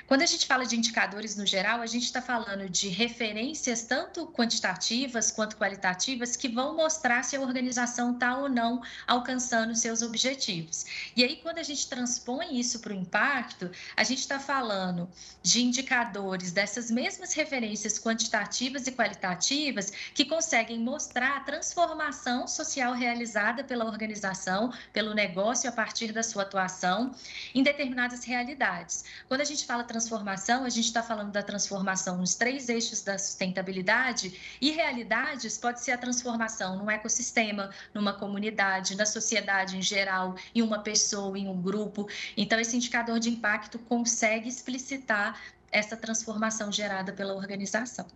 Quando 0.07 0.21
a 0.21 0.25
gente 0.25 0.45
fala 0.45 0.65
de 0.65 0.75
indicadores 0.75 1.35
no 1.35 1.45
geral, 1.45 1.81
a 1.81 1.87
gente 1.87 2.05
está 2.05 2.21
falando 2.21 2.69
de 2.69 2.89
referências 2.89 3.83
tanto 3.83 4.27
quantitativas 4.27 5.31
quanto 5.31 5.57
qualitativas 5.57 6.35
que 6.35 6.47
vão 6.47 6.75
mostrar 6.75 7.23
se 7.23 7.35
a 7.35 7.41
organização 7.41 8.13
está 8.13 8.37
ou 8.37 8.49
não 8.49 8.81
alcançando 9.07 9.75
seus 9.75 10.01
objetivos. 10.01 10.85
E 11.15 11.23
aí, 11.23 11.37
quando 11.37 11.59
a 11.59 11.63
gente 11.63 11.87
transpõe 11.87 12.59
isso 12.59 12.79
para 12.79 12.93
o 12.93 12.95
impacto, 12.95 13.71
a 13.95 14.03
gente 14.03 14.19
está 14.19 14.39
falando 14.39 15.09
de 15.41 15.63
indicadores 15.63 16.51
dessas 16.51 16.91
mesmas 16.91 17.33
referências 17.33 17.99
quantitativas 17.99 18.87
e 18.87 18.91
qualitativas 18.91 19.91
que 20.13 20.25
conseguem 20.25 20.79
mostrar 20.79 21.37
a 21.37 21.39
transformação 21.41 22.47
social 22.47 22.93
realizada 22.93 23.63
pela 23.63 23.85
organização, 23.85 24.73
pelo 24.91 25.13
negócio 25.13 25.69
a 25.69 25.71
partir 25.71 26.11
da 26.11 26.23
sua 26.23 26.43
atuação 26.43 27.11
em 27.53 27.63
determinadas 27.63 28.23
realidades. 28.23 29.03
Quando 29.27 29.41
a 29.41 29.45
gente 29.45 29.65
fala 29.69 29.83
transformação, 29.83 30.65
a 30.65 30.69
gente 30.69 30.85
está 30.85 31.03
falando 31.03 31.31
da 31.31 31.43
transformação 31.43 32.17
nos 32.17 32.33
três 32.33 32.69
eixos 32.69 33.03
da 33.03 33.19
sustentabilidade 33.19 34.57
e 34.59 34.71
realidades 34.71 35.59
pode 35.59 35.79
ser 35.79 35.91
a 35.91 35.97
transformação 35.97 36.75
num 36.75 36.89
ecossistema, 36.89 37.69
numa 37.93 38.11
comunidade, 38.11 38.97
na 38.97 39.05
sociedade 39.05 39.77
em 39.77 39.81
geral, 39.83 40.33
em 40.55 40.63
uma 40.63 40.79
pessoa, 40.79 41.37
em 41.37 41.47
um 41.47 41.61
grupo. 41.61 42.09
Então, 42.35 42.59
esse 42.59 42.75
indicador 42.75 43.19
de 43.19 43.29
impacto 43.29 43.77
consegue 43.77 44.49
explicitar 44.49 45.39
essa 45.71 45.95
transformação 45.95 46.71
gerada 46.71 47.13
pela 47.13 47.35
organização. 47.35 48.07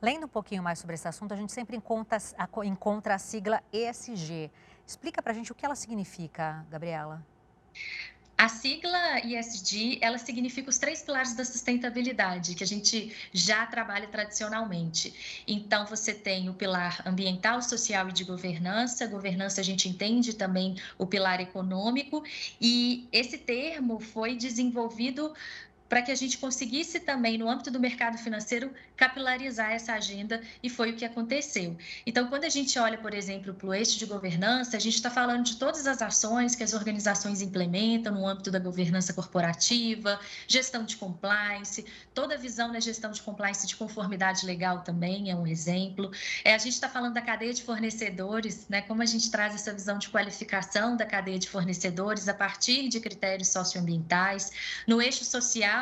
Lendo 0.00 0.24
um 0.24 0.30
pouquinho 0.30 0.62
mais 0.62 0.78
sobre 0.78 0.94
esse 0.94 1.06
assunto, 1.06 1.34
a 1.34 1.36
gente 1.36 1.52
sempre 1.52 1.76
encontra 1.76 2.16
encontra 2.64 3.16
a 3.16 3.18
sigla 3.18 3.62
ESG. 3.70 4.50
Explica 4.86 5.20
para 5.20 5.32
a 5.32 5.34
gente 5.34 5.52
o 5.52 5.54
que 5.54 5.66
ela 5.66 5.76
significa, 5.76 6.64
Gabriela. 6.70 7.22
A 8.40 8.48
sigla 8.48 9.20
ESG, 9.22 9.98
ela 10.00 10.16
significa 10.16 10.70
os 10.70 10.78
três 10.78 11.02
pilares 11.02 11.34
da 11.34 11.44
sustentabilidade, 11.44 12.54
que 12.54 12.64
a 12.64 12.66
gente 12.66 13.14
já 13.34 13.66
trabalha 13.66 14.06
tradicionalmente. 14.06 15.42
Então, 15.46 15.84
você 15.84 16.14
tem 16.14 16.48
o 16.48 16.54
pilar 16.54 17.02
ambiental, 17.04 17.60
social 17.60 18.08
e 18.08 18.12
de 18.12 18.24
governança. 18.24 19.06
Governança, 19.06 19.60
a 19.60 19.64
gente 19.64 19.90
entende 19.90 20.32
também 20.32 20.74
o 20.96 21.06
pilar 21.06 21.38
econômico. 21.38 22.24
E 22.58 23.06
esse 23.12 23.36
termo 23.36 24.00
foi 24.00 24.34
desenvolvido 24.36 25.34
para 25.90 26.02
que 26.02 26.12
a 26.12 26.14
gente 26.14 26.38
conseguisse 26.38 27.00
também, 27.00 27.36
no 27.36 27.50
âmbito 27.50 27.68
do 27.68 27.80
mercado 27.80 28.16
financeiro, 28.16 28.72
capilarizar 28.96 29.72
essa 29.72 29.92
agenda, 29.92 30.40
e 30.62 30.70
foi 30.70 30.92
o 30.92 30.96
que 30.96 31.04
aconteceu. 31.04 31.76
Então, 32.06 32.28
quando 32.28 32.44
a 32.44 32.48
gente 32.48 32.78
olha, 32.78 32.96
por 32.96 33.12
exemplo, 33.12 33.52
para 33.52 33.66
o 33.66 33.74
eixo 33.74 33.98
de 33.98 34.06
governança, 34.06 34.76
a 34.76 34.80
gente 34.80 34.94
está 34.94 35.10
falando 35.10 35.44
de 35.44 35.56
todas 35.56 35.88
as 35.88 36.00
ações 36.00 36.54
que 36.54 36.62
as 36.62 36.74
organizações 36.74 37.42
implementam 37.42 38.14
no 38.14 38.24
âmbito 38.24 38.52
da 38.52 38.60
governança 38.60 39.12
corporativa, 39.12 40.20
gestão 40.46 40.84
de 40.84 40.96
compliance, 40.96 41.84
toda 42.14 42.34
a 42.34 42.38
visão 42.38 42.70
da 42.70 42.78
gestão 42.78 43.10
de 43.10 43.20
compliance 43.20 43.66
de 43.66 43.74
conformidade 43.74 44.46
legal 44.46 44.84
também 44.84 45.28
é 45.28 45.34
um 45.34 45.46
exemplo. 45.46 46.12
É, 46.44 46.54
a 46.54 46.58
gente 46.58 46.74
está 46.74 46.88
falando 46.88 47.14
da 47.14 47.22
cadeia 47.22 47.52
de 47.52 47.64
fornecedores, 47.64 48.68
né, 48.68 48.80
como 48.82 49.02
a 49.02 49.06
gente 49.06 49.28
traz 49.28 49.56
essa 49.56 49.72
visão 49.72 49.98
de 49.98 50.08
qualificação 50.08 50.96
da 50.96 51.04
cadeia 51.04 51.38
de 51.38 51.48
fornecedores 51.48 52.28
a 52.28 52.34
partir 52.34 52.88
de 52.88 53.00
critérios 53.00 53.48
socioambientais. 53.48 54.52
No 54.86 55.02
eixo 55.02 55.24
social, 55.24 55.79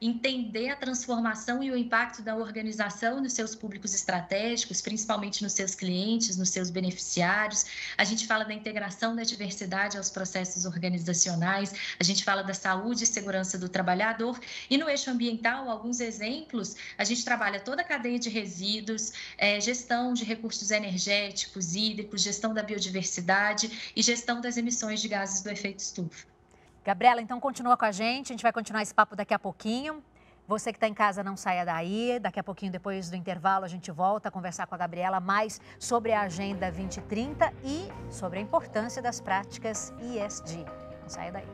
entender 0.00 0.68
a 0.70 0.76
transformação 0.76 1.62
e 1.62 1.70
o 1.70 1.76
impacto 1.76 2.22
da 2.22 2.36
organização 2.36 3.20
nos 3.20 3.32
seus 3.32 3.54
públicos 3.54 3.94
estratégicos, 3.94 4.80
principalmente 4.80 5.42
nos 5.42 5.52
seus 5.52 5.74
clientes, 5.74 6.36
nos 6.36 6.50
seus 6.50 6.70
beneficiários. 6.70 7.66
A 7.96 8.04
gente 8.04 8.26
fala 8.26 8.44
da 8.44 8.54
integração 8.54 9.14
da 9.14 9.22
diversidade 9.22 9.96
aos 9.96 10.10
processos 10.10 10.64
organizacionais, 10.64 11.72
a 11.98 12.04
gente 12.04 12.24
fala 12.24 12.42
da 12.42 12.54
saúde 12.54 13.04
e 13.04 13.06
segurança 13.06 13.58
do 13.58 13.68
trabalhador. 13.68 14.38
E 14.68 14.78
no 14.78 14.88
eixo 14.88 15.10
ambiental, 15.10 15.68
alguns 15.68 16.00
exemplos, 16.00 16.76
a 16.96 17.04
gente 17.04 17.24
trabalha 17.24 17.60
toda 17.60 17.82
a 17.82 17.84
cadeia 17.84 18.18
de 18.18 18.28
resíduos, 18.28 19.12
é, 19.36 19.60
gestão 19.60 20.14
de 20.14 20.24
recursos 20.24 20.70
energéticos, 20.70 21.74
hídricos, 21.74 22.22
gestão 22.22 22.54
da 22.54 22.62
biodiversidade 22.62 23.92
e 23.94 24.02
gestão 24.02 24.40
das 24.40 24.56
emissões 24.56 25.00
de 25.00 25.08
gases 25.08 25.42
do 25.42 25.50
efeito 25.50 25.80
estufa. 25.80 26.39
Gabriela, 26.84 27.20
então 27.20 27.38
continua 27.38 27.76
com 27.76 27.84
a 27.84 27.92
gente, 27.92 28.32
a 28.32 28.34
gente 28.34 28.42
vai 28.42 28.52
continuar 28.52 28.82
esse 28.82 28.94
papo 28.94 29.14
daqui 29.14 29.34
a 29.34 29.38
pouquinho. 29.38 30.02
Você 30.48 30.72
que 30.72 30.78
está 30.78 30.88
em 30.88 30.94
casa, 30.94 31.22
não 31.22 31.36
saia 31.36 31.64
daí. 31.64 32.18
Daqui 32.18 32.40
a 32.40 32.42
pouquinho, 32.42 32.72
depois 32.72 33.08
do 33.08 33.14
intervalo, 33.14 33.64
a 33.64 33.68
gente 33.68 33.90
volta 33.92 34.28
a 34.28 34.32
conversar 34.32 34.66
com 34.66 34.74
a 34.74 34.78
Gabriela 34.78 35.20
mais 35.20 35.60
sobre 35.78 36.12
a 36.12 36.22
Agenda 36.22 36.70
2030 36.70 37.52
e 37.62 37.88
sobre 38.10 38.40
a 38.40 38.42
importância 38.42 39.00
das 39.00 39.20
práticas 39.20 39.92
ESG. 40.00 40.64
Não 41.02 41.08
saia 41.08 41.30
daí. 41.30 41.46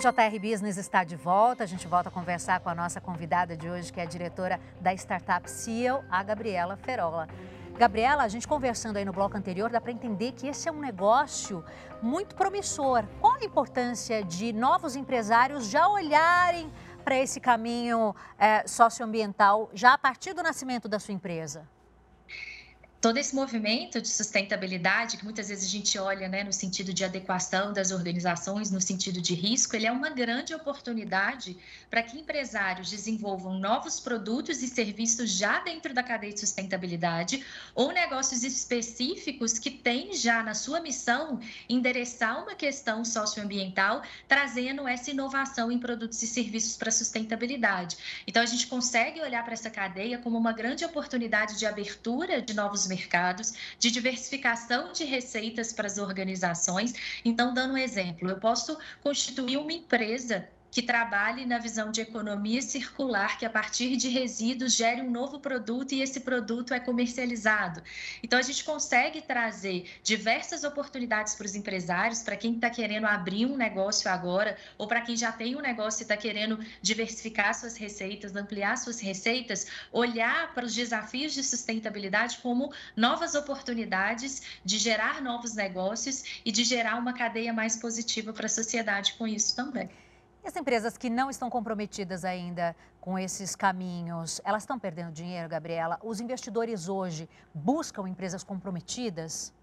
JR 0.00 0.38
Business 0.40 0.76
está 0.76 1.02
de 1.02 1.16
volta. 1.16 1.64
A 1.64 1.66
gente 1.66 1.88
volta 1.88 2.08
a 2.08 2.12
conversar 2.12 2.60
com 2.60 2.68
a 2.68 2.74
nossa 2.74 3.00
convidada 3.00 3.56
de 3.56 3.68
hoje, 3.68 3.92
que 3.92 3.98
é 3.98 4.04
a 4.04 4.06
diretora 4.06 4.60
da 4.80 4.92
Startup 4.94 5.50
CEO, 5.50 6.04
a 6.08 6.22
Gabriela 6.22 6.76
Ferola. 6.76 7.26
Gabriela, 7.82 8.22
a 8.22 8.28
gente 8.28 8.46
conversando 8.46 8.96
aí 8.96 9.04
no 9.04 9.12
bloco 9.12 9.36
anterior, 9.36 9.68
dá 9.68 9.80
para 9.80 9.90
entender 9.90 10.30
que 10.30 10.46
esse 10.46 10.68
é 10.68 10.72
um 10.72 10.78
negócio 10.78 11.64
muito 12.00 12.36
promissor. 12.36 13.02
Qual 13.20 13.34
a 13.34 13.44
importância 13.44 14.22
de 14.22 14.52
novos 14.52 14.94
empresários 14.94 15.66
já 15.66 15.88
olharem 15.88 16.72
para 17.04 17.16
esse 17.16 17.40
caminho 17.40 18.14
é, 18.38 18.64
socioambiental 18.68 19.68
já 19.74 19.94
a 19.94 19.98
partir 19.98 20.32
do 20.32 20.44
nascimento 20.44 20.88
da 20.88 21.00
sua 21.00 21.12
empresa? 21.12 21.68
Todo 23.02 23.16
esse 23.16 23.34
movimento 23.34 24.00
de 24.00 24.06
sustentabilidade, 24.06 25.16
que 25.16 25.24
muitas 25.24 25.48
vezes 25.48 25.64
a 25.64 25.68
gente 25.68 25.98
olha 25.98 26.28
né, 26.28 26.44
no 26.44 26.52
sentido 26.52 26.94
de 26.94 27.04
adequação 27.04 27.72
das 27.72 27.90
organizações, 27.90 28.70
no 28.70 28.80
sentido 28.80 29.20
de 29.20 29.34
risco, 29.34 29.74
ele 29.74 29.88
é 29.88 29.92
uma 29.92 30.08
grande 30.08 30.54
oportunidade 30.54 31.58
para 31.90 32.00
que 32.00 32.16
empresários 32.16 32.88
desenvolvam 32.88 33.58
novos 33.58 33.98
produtos 33.98 34.62
e 34.62 34.68
serviços 34.68 35.32
já 35.32 35.58
dentro 35.64 35.92
da 35.92 36.00
cadeia 36.00 36.32
de 36.32 36.38
sustentabilidade 36.38 37.44
ou 37.74 37.90
negócios 37.90 38.44
específicos 38.44 39.58
que 39.58 39.70
têm 39.70 40.14
já 40.14 40.40
na 40.40 40.54
sua 40.54 40.80
missão 40.80 41.40
endereçar 41.68 42.40
uma 42.40 42.54
questão 42.54 43.04
socioambiental, 43.04 44.02
trazendo 44.28 44.86
essa 44.86 45.10
inovação 45.10 45.72
em 45.72 45.78
produtos 45.78 46.22
e 46.22 46.26
serviços 46.28 46.76
para 46.76 46.92
sustentabilidade. 46.92 47.96
Então, 48.28 48.40
a 48.40 48.46
gente 48.46 48.68
consegue 48.68 49.20
olhar 49.20 49.42
para 49.42 49.54
essa 49.54 49.70
cadeia 49.70 50.18
como 50.18 50.38
uma 50.38 50.52
grande 50.52 50.84
oportunidade 50.84 51.58
de 51.58 51.66
abertura 51.66 52.40
de 52.40 52.54
novos 52.54 52.91
mercados, 52.92 53.54
de 53.78 53.90
diversificação 53.90 54.92
de 54.92 55.04
receitas 55.04 55.72
para 55.72 55.86
as 55.86 55.96
organizações. 55.96 56.92
Então, 57.24 57.54
dando 57.54 57.72
um 57.74 57.78
exemplo, 57.78 58.28
eu 58.28 58.36
posso 58.38 58.78
constituir 59.02 59.56
uma 59.56 59.72
empresa 59.72 60.46
que 60.72 60.80
trabalhe 60.80 61.44
na 61.44 61.58
visão 61.58 61.90
de 61.90 62.00
economia 62.00 62.62
circular, 62.62 63.38
que 63.38 63.44
a 63.44 63.50
partir 63.50 63.94
de 63.94 64.08
resíduos 64.08 64.74
gere 64.74 65.02
um 65.02 65.10
novo 65.10 65.38
produto 65.38 65.92
e 65.92 66.00
esse 66.00 66.20
produto 66.20 66.72
é 66.72 66.80
comercializado. 66.80 67.82
Então, 68.22 68.38
a 68.38 68.42
gente 68.42 68.64
consegue 68.64 69.20
trazer 69.20 69.84
diversas 70.02 70.64
oportunidades 70.64 71.34
para 71.34 71.44
os 71.44 71.54
empresários, 71.54 72.22
para 72.22 72.38
quem 72.38 72.54
está 72.54 72.70
querendo 72.70 73.04
abrir 73.04 73.44
um 73.44 73.54
negócio 73.54 74.10
agora, 74.10 74.56
ou 74.78 74.88
para 74.88 75.02
quem 75.02 75.14
já 75.14 75.30
tem 75.30 75.54
um 75.54 75.60
negócio 75.60 76.00
e 76.00 76.04
está 76.04 76.16
querendo 76.16 76.58
diversificar 76.80 77.54
suas 77.54 77.76
receitas, 77.76 78.34
ampliar 78.34 78.78
suas 78.78 78.98
receitas, 78.98 79.66
olhar 79.92 80.54
para 80.54 80.64
os 80.64 80.74
desafios 80.74 81.34
de 81.34 81.44
sustentabilidade 81.44 82.38
como 82.38 82.72
novas 82.96 83.34
oportunidades 83.34 84.42
de 84.64 84.78
gerar 84.78 85.20
novos 85.20 85.54
negócios 85.54 86.40
e 86.46 86.50
de 86.50 86.64
gerar 86.64 86.96
uma 86.96 87.12
cadeia 87.12 87.52
mais 87.52 87.76
positiva 87.76 88.32
para 88.32 88.46
a 88.46 88.48
sociedade 88.48 89.12
com 89.18 89.26
isso 89.26 89.54
também. 89.54 89.90
E 90.44 90.48
as 90.48 90.56
empresas 90.56 90.98
que 90.98 91.08
não 91.08 91.30
estão 91.30 91.48
comprometidas 91.48 92.24
ainda 92.24 92.74
com 93.00 93.16
esses 93.16 93.54
caminhos, 93.54 94.40
elas 94.44 94.64
estão 94.64 94.76
perdendo 94.76 95.12
dinheiro, 95.12 95.48
Gabriela? 95.48 96.00
Os 96.02 96.20
investidores 96.20 96.88
hoje 96.88 97.28
buscam 97.54 98.08
empresas 98.08 98.42
comprometidas? 98.42 99.54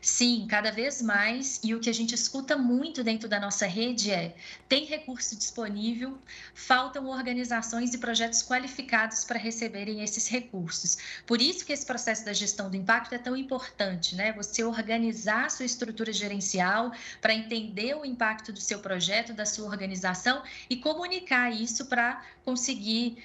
Sim, 0.00 0.46
cada 0.48 0.70
vez 0.70 1.02
mais. 1.02 1.60
E 1.62 1.74
o 1.74 1.80
que 1.80 1.90
a 1.90 1.94
gente 1.94 2.14
escuta 2.14 2.56
muito 2.56 3.02
dentro 3.02 3.28
da 3.28 3.40
nossa 3.40 3.66
rede 3.66 4.10
é: 4.10 4.34
tem 4.68 4.84
recurso 4.84 5.36
disponível, 5.36 6.18
faltam 6.54 7.06
organizações 7.06 7.94
e 7.94 7.98
projetos 7.98 8.42
qualificados 8.42 9.24
para 9.24 9.38
receberem 9.38 10.02
esses 10.02 10.28
recursos. 10.28 10.98
Por 11.26 11.40
isso 11.40 11.64
que 11.64 11.72
esse 11.72 11.84
processo 11.84 12.24
da 12.24 12.32
gestão 12.32 12.70
do 12.70 12.76
impacto 12.76 13.14
é 13.14 13.18
tão 13.18 13.36
importante, 13.36 14.14
né? 14.14 14.32
Você 14.32 14.62
organizar 14.62 15.46
a 15.46 15.50
sua 15.50 15.66
estrutura 15.66 16.12
gerencial 16.12 16.92
para 17.20 17.34
entender 17.34 17.94
o 17.94 18.04
impacto 18.04 18.52
do 18.52 18.60
seu 18.60 18.78
projeto, 18.80 19.32
da 19.32 19.46
sua 19.46 19.66
organização 19.66 20.42
e 20.68 20.76
comunicar 20.76 21.50
isso 21.50 21.86
para 21.86 22.22
conseguir 22.44 23.18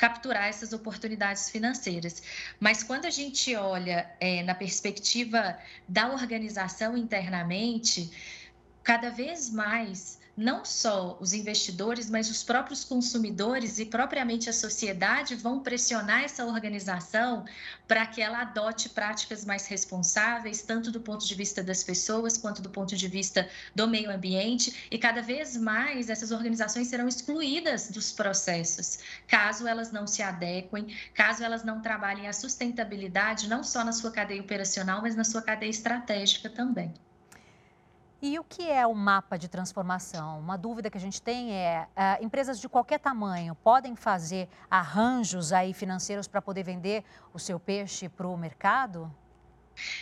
capturar 0.00 0.44
essas 0.48 0.72
oportunidades 0.72 1.50
financeiras. 1.50 2.22
Mas 2.58 2.82
quando 2.82 3.04
a 3.04 3.10
gente 3.10 3.54
olha 3.54 4.10
é, 4.18 4.42
na 4.42 4.54
perspectiva 4.54 5.58
da 5.86 6.10
organização 6.10 6.96
internamente, 6.96 8.10
cada 8.82 9.10
vez 9.10 9.50
mais 9.50 10.18
não 10.40 10.64
só 10.64 11.18
os 11.20 11.34
investidores, 11.34 12.08
mas 12.08 12.30
os 12.30 12.42
próprios 12.42 12.82
consumidores 12.82 13.78
e 13.78 13.84
propriamente 13.84 14.48
a 14.48 14.54
sociedade 14.54 15.34
vão 15.34 15.60
pressionar 15.60 16.24
essa 16.24 16.46
organização 16.46 17.44
para 17.86 18.06
que 18.06 18.22
ela 18.22 18.40
adote 18.40 18.88
práticas 18.88 19.44
mais 19.44 19.66
responsáveis, 19.66 20.62
tanto 20.62 20.90
do 20.90 20.98
ponto 20.98 21.26
de 21.26 21.34
vista 21.34 21.62
das 21.62 21.84
pessoas 21.84 22.38
quanto 22.38 22.62
do 22.62 22.70
ponto 22.70 22.96
de 22.96 23.06
vista 23.06 23.46
do 23.74 23.86
meio 23.86 24.10
ambiente, 24.10 24.88
e 24.90 24.98
cada 24.98 25.20
vez 25.20 25.58
mais 25.58 26.08
essas 26.08 26.30
organizações 26.30 26.88
serão 26.88 27.06
excluídas 27.06 27.90
dos 27.90 28.10
processos, 28.10 28.98
caso 29.28 29.68
elas 29.68 29.92
não 29.92 30.06
se 30.06 30.22
adequem, 30.22 30.96
caso 31.12 31.44
elas 31.44 31.62
não 31.64 31.82
trabalhem 31.82 32.26
a 32.26 32.32
sustentabilidade 32.32 33.46
não 33.46 33.62
só 33.62 33.84
na 33.84 33.92
sua 33.92 34.10
cadeia 34.10 34.40
operacional, 34.40 35.02
mas 35.02 35.14
na 35.14 35.24
sua 35.24 35.42
cadeia 35.42 35.68
estratégica 35.68 36.48
também. 36.48 36.94
E 38.22 38.38
o 38.38 38.44
que 38.44 38.68
é 38.68 38.86
o 38.86 38.94
mapa 38.94 39.38
de 39.38 39.48
transformação? 39.48 40.38
Uma 40.40 40.58
dúvida 40.58 40.90
que 40.90 40.98
a 40.98 41.00
gente 41.00 41.22
tem 41.22 41.54
é, 41.54 41.88
uh, 41.96 42.22
empresas 42.22 42.60
de 42.60 42.68
qualquer 42.68 43.00
tamanho 43.00 43.54
podem 43.54 43.96
fazer 43.96 44.46
arranjos 44.70 45.54
aí 45.54 45.72
financeiros 45.72 46.28
para 46.28 46.42
poder 46.42 46.62
vender 46.62 47.02
o 47.32 47.38
seu 47.38 47.58
peixe 47.58 48.10
para 48.10 48.28
o 48.28 48.36
mercado? 48.36 49.10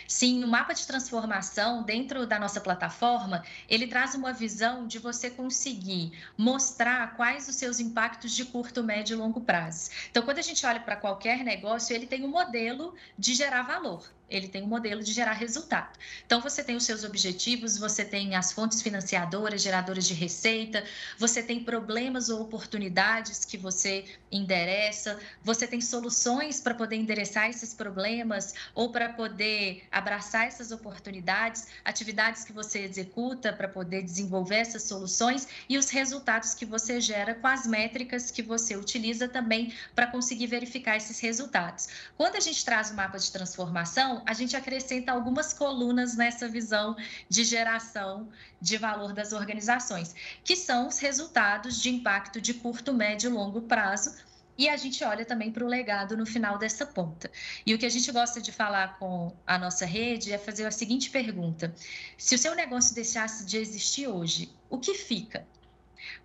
Sim, 0.05 0.39
no 0.39 0.49
mapa 0.49 0.73
de 0.73 0.85
transformação, 0.85 1.83
dentro 1.83 2.27
da 2.27 2.37
nossa 2.37 2.59
plataforma, 2.59 3.41
ele 3.69 3.87
traz 3.87 4.15
uma 4.15 4.33
visão 4.33 4.85
de 4.85 4.99
você 4.99 5.29
conseguir 5.29 6.11
mostrar 6.37 7.15
quais 7.15 7.47
os 7.47 7.55
seus 7.55 7.79
impactos 7.79 8.33
de 8.33 8.43
curto, 8.43 8.83
médio 8.83 9.13
e 9.13 9.17
longo 9.17 9.39
prazo. 9.39 9.91
Então, 10.11 10.23
quando 10.23 10.39
a 10.39 10.41
gente 10.41 10.65
olha 10.65 10.81
para 10.81 10.97
qualquer 10.97 11.41
negócio, 11.45 11.95
ele 11.95 12.05
tem 12.05 12.25
um 12.25 12.29
modelo 12.29 12.93
de 13.17 13.33
gerar 13.33 13.61
valor 13.61 14.03
ele 14.29 14.47
tem 14.47 14.63
um 14.63 14.67
modelo 14.67 15.03
de 15.03 15.11
gerar 15.11 15.33
resultado. 15.33 15.97
Então, 16.25 16.41
você 16.41 16.63
tem 16.63 16.75
os 16.75 16.83
seus 16.83 17.03
objetivos, 17.03 17.77
você 17.77 18.05
tem 18.05 18.35
as 18.35 18.51
fontes 18.51 18.81
financiadoras, 18.81 19.61
geradoras 19.61 20.05
de 20.07 20.13
receita, 20.13 20.83
você 21.17 21.41
tem 21.41 21.63
problemas 21.63 22.29
ou 22.29 22.41
oportunidades 22.41 23.45
que 23.45 23.57
você 23.57 24.05
endereça, 24.31 25.19
você 25.43 25.67
tem 25.67 25.81
soluções 25.81 26.61
para 26.61 26.73
poder 26.73 26.95
endereçar 26.95 27.49
esses 27.49 27.73
problemas 27.73 28.53
ou 28.75 28.91
para 28.91 29.09
poder 29.09 29.83
abraçar 29.91 30.47
essas 30.47 30.71
oportunidades, 30.71 31.67
atividades 31.83 32.43
que 32.43 32.53
você 32.53 32.79
executa 32.79 33.51
para 33.51 33.67
poder 33.67 34.03
desenvolver 34.03 34.57
essas 34.57 34.83
soluções 34.83 35.47
e 35.67 35.77
os 35.77 35.89
resultados 35.89 36.53
que 36.53 36.65
você 36.65 37.01
gera 37.01 37.33
com 37.33 37.47
as 37.47 37.65
métricas 37.65 38.31
que 38.31 38.41
você 38.41 38.75
utiliza 38.75 39.27
também 39.27 39.73
para 39.95 40.07
conseguir 40.07 40.47
verificar 40.47 40.97
esses 40.97 41.19
resultados. 41.19 41.87
Quando 42.17 42.35
a 42.35 42.39
gente 42.39 42.63
traz 42.63 42.91
o 42.91 42.95
mapa 42.95 43.17
de 43.17 43.31
transformação, 43.31 44.18
a 44.25 44.33
gente 44.33 44.55
acrescenta 44.55 45.11
algumas 45.11 45.53
colunas 45.53 46.15
nessa 46.15 46.47
visão 46.47 46.95
de 47.27 47.43
geração 47.43 48.29
de 48.61 48.77
valor 48.77 49.13
das 49.13 49.33
organizações, 49.33 50.15
que 50.43 50.55
são 50.55 50.87
os 50.87 50.99
resultados 50.99 51.81
de 51.81 51.89
impacto 51.89 52.39
de 52.41 52.53
curto, 52.53 52.93
médio 52.93 53.29
e 53.29 53.33
longo 53.33 53.61
prazo, 53.61 54.13
e 54.57 54.67
a 54.67 54.75
gente 54.75 55.01
olha 55.05 55.23
também 55.23 55.53
para 55.53 55.63
o 55.63 55.67
legado 55.67 56.17
no 56.17 56.25
final 56.25 56.57
dessa 56.57 56.85
ponta. 56.85 57.31
E 57.65 57.73
o 57.73 57.77
que 57.77 57.85
a 57.85 57.89
gente 57.89 58.11
gosta 58.11 58.41
de 58.41 58.51
falar 58.51 58.99
com 58.99 59.33
a 59.47 59.57
nossa 59.57 59.85
rede 59.85 60.33
é 60.33 60.37
fazer 60.37 60.65
a 60.65 60.71
seguinte 60.71 61.09
pergunta: 61.09 61.73
se 62.17 62.35
o 62.35 62.37
seu 62.37 62.53
negócio 62.53 62.93
deixasse 62.93 63.45
de 63.45 63.57
existir 63.57 64.07
hoje, 64.07 64.51
o 64.69 64.77
que 64.77 64.93
fica? 64.95 65.47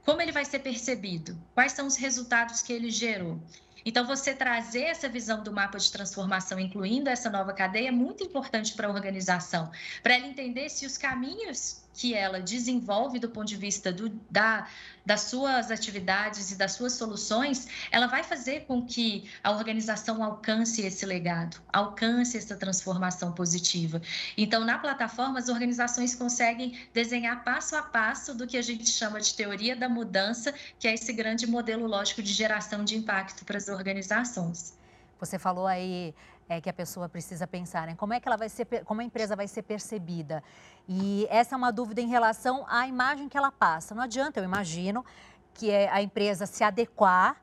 Como 0.04 0.20
ele 0.20 0.32
vai 0.32 0.44
ser 0.44 0.58
percebido? 0.58 1.38
Quais 1.54 1.72
são 1.72 1.86
os 1.86 1.96
resultados 1.96 2.60
que 2.60 2.72
ele 2.72 2.90
gerou? 2.90 3.40
Então, 3.84 4.06
você 4.06 4.34
trazer 4.34 4.84
essa 4.84 5.08
visão 5.08 5.42
do 5.42 5.52
mapa 5.52 5.78
de 5.78 5.90
transformação, 5.90 6.58
incluindo 6.58 7.10
essa 7.10 7.28
nova 7.28 7.52
cadeia, 7.52 7.88
é 7.88 7.92
muito 7.92 8.24
importante 8.24 8.72
para 8.74 8.88
a 8.88 8.90
organização, 8.90 9.70
para 10.02 10.14
ela 10.14 10.26
entender 10.26 10.68
se 10.68 10.86
os 10.86 10.96
caminhos 10.96 11.84
que 11.94 12.12
ela 12.12 12.40
desenvolve 12.40 13.18
do 13.18 13.28
ponto 13.28 13.46
de 13.46 13.56
vista 13.56 13.92
do, 13.92 14.08
da, 14.28 14.66
das 15.06 15.22
suas 15.22 15.70
atividades 15.70 16.50
e 16.50 16.56
das 16.56 16.72
suas 16.72 16.94
soluções, 16.94 17.68
ela 17.90 18.06
vai 18.06 18.24
fazer 18.24 18.64
com 18.66 18.84
que 18.84 19.30
a 19.42 19.52
organização 19.52 20.22
alcance 20.22 20.82
esse 20.82 21.06
legado, 21.06 21.60
alcance 21.72 22.36
essa 22.36 22.56
transformação 22.56 23.32
positiva. 23.32 24.02
Então, 24.36 24.64
na 24.64 24.78
plataforma, 24.78 25.38
as 25.38 25.48
organizações 25.48 26.14
conseguem 26.14 26.76
desenhar 26.92 27.44
passo 27.44 27.76
a 27.76 27.82
passo 27.82 28.34
do 28.34 28.46
que 28.46 28.56
a 28.56 28.62
gente 28.62 28.88
chama 28.88 29.20
de 29.20 29.32
teoria 29.34 29.76
da 29.76 29.88
mudança, 29.88 30.52
que 30.78 30.88
é 30.88 30.94
esse 30.94 31.12
grande 31.12 31.46
modelo 31.46 31.86
lógico 31.86 32.22
de 32.22 32.32
geração 32.32 32.84
de 32.84 32.96
impacto 32.96 33.44
para 33.44 33.56
as 33.56 33.68
organizações. 33.74 34.78
Você 35.18 35.38
falou 35.38 35.66
aí 35.66 36.14
é, 36.48 36.60
que 36.60 36.68
a 36.68 36.72
pessoa 36.72 37.08
precisa 37.08 37.46
pensar, 37.46 37.86
né? 37.86 37.94
Como 37.94 38.12
é 38.12 38.20
que 38.20 38.28
ela 38.28 38.36
vai 38.36 38.48
ser, 38.48 38.66
como 38.84 39.00
a 39.00 39.04
empresa 39.04 39.34
vai 39.34 39.48
ser 39.48 39.62
percebida? 39.62 40.42
E 40.88 41.26
essa 41.30 41.54
é 41.54 41.58
uma 41.58 41.72
dúvida 41.72 42.00
em 42.00 42.08
relação 42.08 42.64
à 42.68 42.86
imagem 42.86 43.28
que 43.28 43.36
ela 43.36 43.50
passa. 43.50 43.94
Não 43.94 44.02
adianta, 44.02 44.40
eu 44.40 44.44
imagino, 44.44 45.04
que 45.52 45.70
é 45.70 45.88
a 45.90 46.02
empresa 46.02 46.46
se 46.46 46.62
adequar 46.64 47.36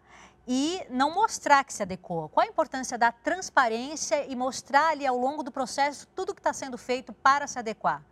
e 0.47 0.81
não 0.89 1.13
mostrar 1.13 1.63
que 1.63 1.73
se 1.73 1.83
adequou. 1.83 2.29
Qual 2.29 2.45
a 2.45 2.49
importância 2.49 2.97
da 2.97 3.11
transparência 3.11 4.25
e 4.25 4.35
mostrar 4.35 4.89
ali 4.89 5.05
ao 5.05 5.17
longo 5.17 5.43
do 5.43 5.51
processo 5.51 6.07
tudo 6.15 6.33
que 6.33 6.39
está 6.39 6.53
sendo 6.53 6.77
feito 6.77 7.13
para 7.13 7.47
se 7.47 7.57
adequar? 7.57 8.03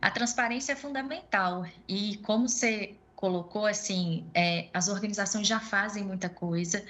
A 0.00 0.10
transparência 0.10 0.72
é 0.72 0.76
fundamental 0.76 1.66
e 1.88 2.18
como 2.18 2.48
você 2.48 2.96
colocou 3.24 3.64
assim, 3.64 4.26
é, 4.34 4.68
as 4.74 4.88
organizações 4.88 5.48
já 5.48 5.58
fazem 5.58 6.04
muita 6.04 6.28
coisa 6.28 6.84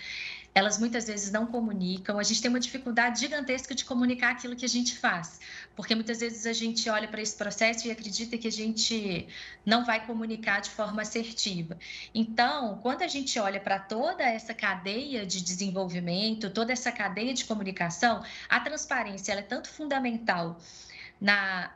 elas 0.55 0.79
muitas 0.79 1.09
vezes 1.09 1.33
não 1.33 1.47
comunicam. 1.47 2.17
A 2.17 2.23
gente 2.23 2.41
tem 2.41 2.49
uma 2.49 2.61
dificuldade 2.61 3.19
gigantesca 3.19 3.75
de 3.75 3.85
comunicar 3.85 4.31
aquilo 4.31 4.55
que 4.55 4.65
a 4.65 4.69
gente 4.69 4.97
faz, 4.97 5.41
porque 5.75 5.97
muitas 5.97 6.21
vezes 6.21 6.47
a 6.47 6.53
gente 6.53 6.89
olha 6.89 7.09
para 7.09 7.21
esse 7.21 7.35
processo 7.35 7.89
e 7.89 7.91
acredita 7.91 8.39
que 8.39 8.47
a 8.47 8.53
gente 8.53 9.27
não 9.67 9.85
vai 9.85 10.07
comunicar 10.07 10.61
de 10.61 10.71
forma 10.71 11.03
assertiva. 11.03 11.77
Então, 12.15 12.79
quando 12.83 13.03
a 13.03 13.09
gente 13.09 13.37
olha 13.37 13.59
para 13.59 13.81
toda 13.81 14.23
essa 14.23 14.55
cadeia 14.55 15.27
de 15.27 15.43
desenvolvimento, 15.43 16.49
toda 16.51 16.73
essa 16.73 16.93
cadeia 16.93 17.35
de 17.35 17.45
comunicação, 17.45 18.23
a 18.49 18.61
transparência 18.61 19.33
é 19.33 19.43
tanto 19.43 19.69
fundamental 19.69 20.61
na 21.21 21.69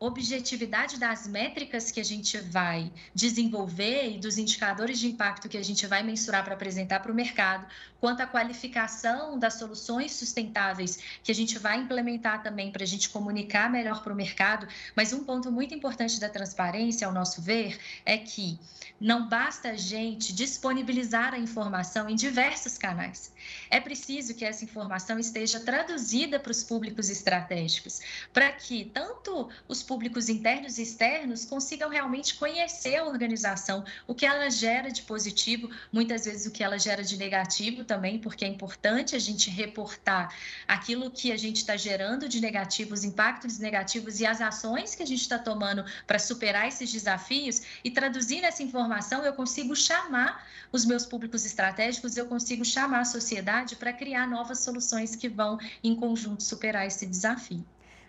objetividade 0.00 0.98
das 0.98 1.26
métricas 1.26 1.90
que 1.90 2.00
a 2.00 2.04
gente 2.04 2.38
vai 2.38 2.90
desenvolver 3.14 4.12
e 4.12 4.18
dos 4.18 4.38
indicadores 4.38 4.98
de 4.98 5.08
impacto 5.08 5.48
que 5.48 5.56
a 5.56 5.62
gente 5.62 5.86
vai 5.86 6.02
mensurar 6.02 6.44
para 6.44 6.54
apresentar 6.54 7.00
para 7.00 7.10
o 7.10 7.14
mercado, 7.14 7.66
quanto 8.00 8.20
à 8.20 8.26
qualificação 8.26 9.38
das 9.38 9.54
soluções 9.54 10.12
sustentáveis 10.12 10.98
que 11.22 11.32
a 11.32 11.34
gente 11.34 11.58
vai 11.58 11.78
implementar 11.78 12.42
também 12.42 12.70
para 12.70 12.84
a 12.84 12.86
gente 12.86 13.08
comunicar 13.08 13.68
melhor 13.70 14.02
para 14.02 14.12
o 14.12 14.16
mercado. 14.16 14.68
Mas 14.94 15.12
um 15.12 15.24
ponto 15.24 15.50
muito 15.50 15.74
importante 15.74 16.20
da 16.20 16.28
transparência, 16.28 17.06
ao 17.06 17.12
nosso 17.12 17.42
ver, 17.42 17.78
é 18.04 18.16
que 18.16 18.58
não 19.00 19.28
basta 19.28 19.70
a 19.70 19.76
gente 19.76 20.32
disponibilizar 20.32 21.32
a 21.32 21.38
informação 21.38 22.08
em 22.08 22.16
diversos 22.16 22.76
canais. 22.76 23.32
É 23.70 23.80
preciso 23.80 24.34
que 24.34 24.44
essa 24.44 24.64
informação 24.64 25.18
esteja 25.18 25.60
traduzida 25.60 26.40
para 26.40 26.50
os 26.50 26.64
públicos 26.64 27.08
estratégicos, 27.08 28.00
para 28.32 28.50
que 28.50 28.86
tanto 28.86 29.48
os 29.68 29.82
públicos 29.88 30.28
internos 30.28 30.76
e 30.76 30.82
externos 30.82 31.46
consigam 31.46 31.88
realmente 31.88 32.34
conhecer 32.34 32.96
a 32.96 33.06
organização, 33.06 33.82
o 34.06 34.14
que 34.14 34.26
ela 34.26 34.50
gera 34.50 34.92
de 34.92 35.00
positivo, 35.00 35.70
muitas 35.90 36.26
vezes 36.26 36.44
o 36.46 36.50
que 36.50 36.62
ela 36.62 36.78
gera 36.78 37.02
de 37.02 37.16
negativo 37.16 37.82
também, 37.84 38.18
porque 38.18 38.44
é 38.44 38.48
importante 38.48 39.16
a 39.16 39.18
gente 39.18 39.48
reportar 39.48 40.30
aquilo 40.68 41.10
que 41.10 41.32
a 41.32 41.38
gente 41.38 41.56
está 41.56 41.74
gerando 41.74 42.28
de 42.28 42.38
negativo, 42.38 42.92
os 42.92 43.02
impactos 43.02 43.58
negativos 43.58 44.20
e 44.20 44.26
as 44.26 44.42
ações 44.42 44.94
que 44.94 45.02
a 45.02 45.06
gente 45.06 45.22
está 45.22 45.38
tomando 45.38 45.82
para 46.06 46.18
superar 46.18 46.68
esses 46.68 46.92
desafios 46.92 47.62
e 47.82 47.90
traduzir 47.90 48.44
essa 48.44 48.62
informação, 48.62 49.24
eu 49.24 49.32
consigo 49.32 49.74
chamar 49.74 50.46
os 50.70 50.84
meus 50.84 51.06
públicos 51.06 51.46
estratégicos, 51.46 52.18
eu 52.18 52.26
consigo 52.26 52.62
chamar 52.62 53.00
a 53.00 53.04
sociedade 53.06 53.74
para 53.74 53.90
criar 53.90 54.28
novas 54.28 54.58
soluções 54.58 55.16
que 55.16 55.30
vão, 55.30 55.58
em 55.82 55.96
conjunto, 55.96 56.42
superar 56.42 56.86
esse 56.86 57.06
desafio. 57.06 57.64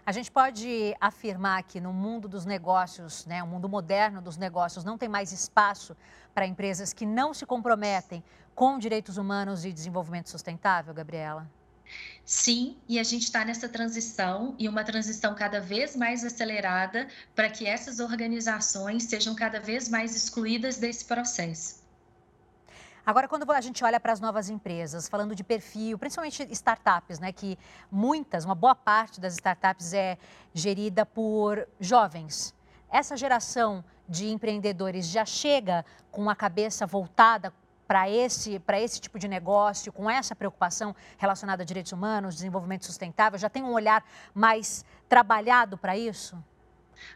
A 0.09 0.11
gente 0.11 0.31
pode 0.31 0.95
afirmar 0.99 1.61
que 1.61 1.79
no 1.79 1.93
mundo 1.93 2.27
dos 2.27 2.43
negócios, 2.43 3.27
né, 3.27 3.43
o 3.43 3.47
mundo 3.47 3.69
moderno 3.69 4.19
dos 4.19 4.37
negócios, 4.37 4.83
não 4.83 4.97
tem 4.97 5.07
mais 5.07 5.31
espaço 5.31 5.95
para 6.33 6.47
empresas 6.47 6.91
que 6.91 7.05
não 7.05 7.31
se 7.31 7.45
comprometem 7.45 8.23
com 8.55 8.79
direitos 8.79 9.17
humanos 9.17 9.65
e 9.65 9.71
desenvolvimento 9.71 10.27
sustentável, 10.27 10.95
Gabriela? 10.95 11.47
Sim, 12.25 12.75
e 12.87 12.97
a 12.97 13.03
gente 13.03 13.25
está 13.25 13.45
nessa 13.45 13.69
transição 13.69 14.55
e 14.57 14.67
uma 14.67 14.83
transição 14.83 15.35
cada 15.35 15.61
vez 15.61 15.95
mais 15.95 16.25
acelerada 16.25 17.07
para 17.35 17.47
que 17.47 17.67
essas 17.67 17.99
organizações 17.99 19.03
sejam 19.03 19.35
cada 19.35 19.59
vez 19.59 19.87
mais 19.87 20.15
excluídas 20.15 20.77
desse 20.77 21.05
processo. 21.05 21.78
Agora, 23.09 23.27
quando 23.27 23.51
a 23.51 23.59
gente 23.59 23.83
olha 23.83 23.99
para 23.99 24.13
as 24.13 24.19
novas 24.19 24.51
empresas, 24.51 25.09
falando 25.09 25.33
de 25.33 25.43
perfil, 25.43 25.97
principalmente 25.97 26.47
startups, 26.51 27.17
né, 27.17 27.31
que 27.31 27.57
muitas, 27.91 28.45
uma 28.45 28.53
boa 28.53 28.75
parte 28.75 29.19
das 29.19 29.33
startups 29.33 29.93
é 29.93 30.15
gerida 30.53 31.07
por 31.07 31.67
jovens. 31.79 32.53
Essa 32.87 33.17
geração 33.17 33.83
de 34.07 34.29
empreendedores 34.29 35.07
já 35.07 35.25
chega 35.25 35.83
com 36.11 36.29
a 36.29 36.35
cabeça 36.35 36.85
voltada 36.85 37.51
para 37.87 38.07
esse, 38.07 38.61
esse 38.75 39.01
tipo 39.01 39.17
de 39.17 39.27
negócio, 39.27 39.91
com 39.91 40.07
essa 40.07 40.35
preocupação 40.35 40.95
relacionada 41.17 41.63
a 41.63 41.65
direitos 41.65 41.91
humanos, 41.91 42.35
desenvolvimento 42.35 42.85
sustentável, 42.85 43.39
já 43.39 43.49
tem 43.49 43.63
um 43.63 43.73
olhar 43.73 44.05
mais 44.35 44.85
trabalhado 45.07 45.79
para 45.79 45.97
isso? 45.97 46.37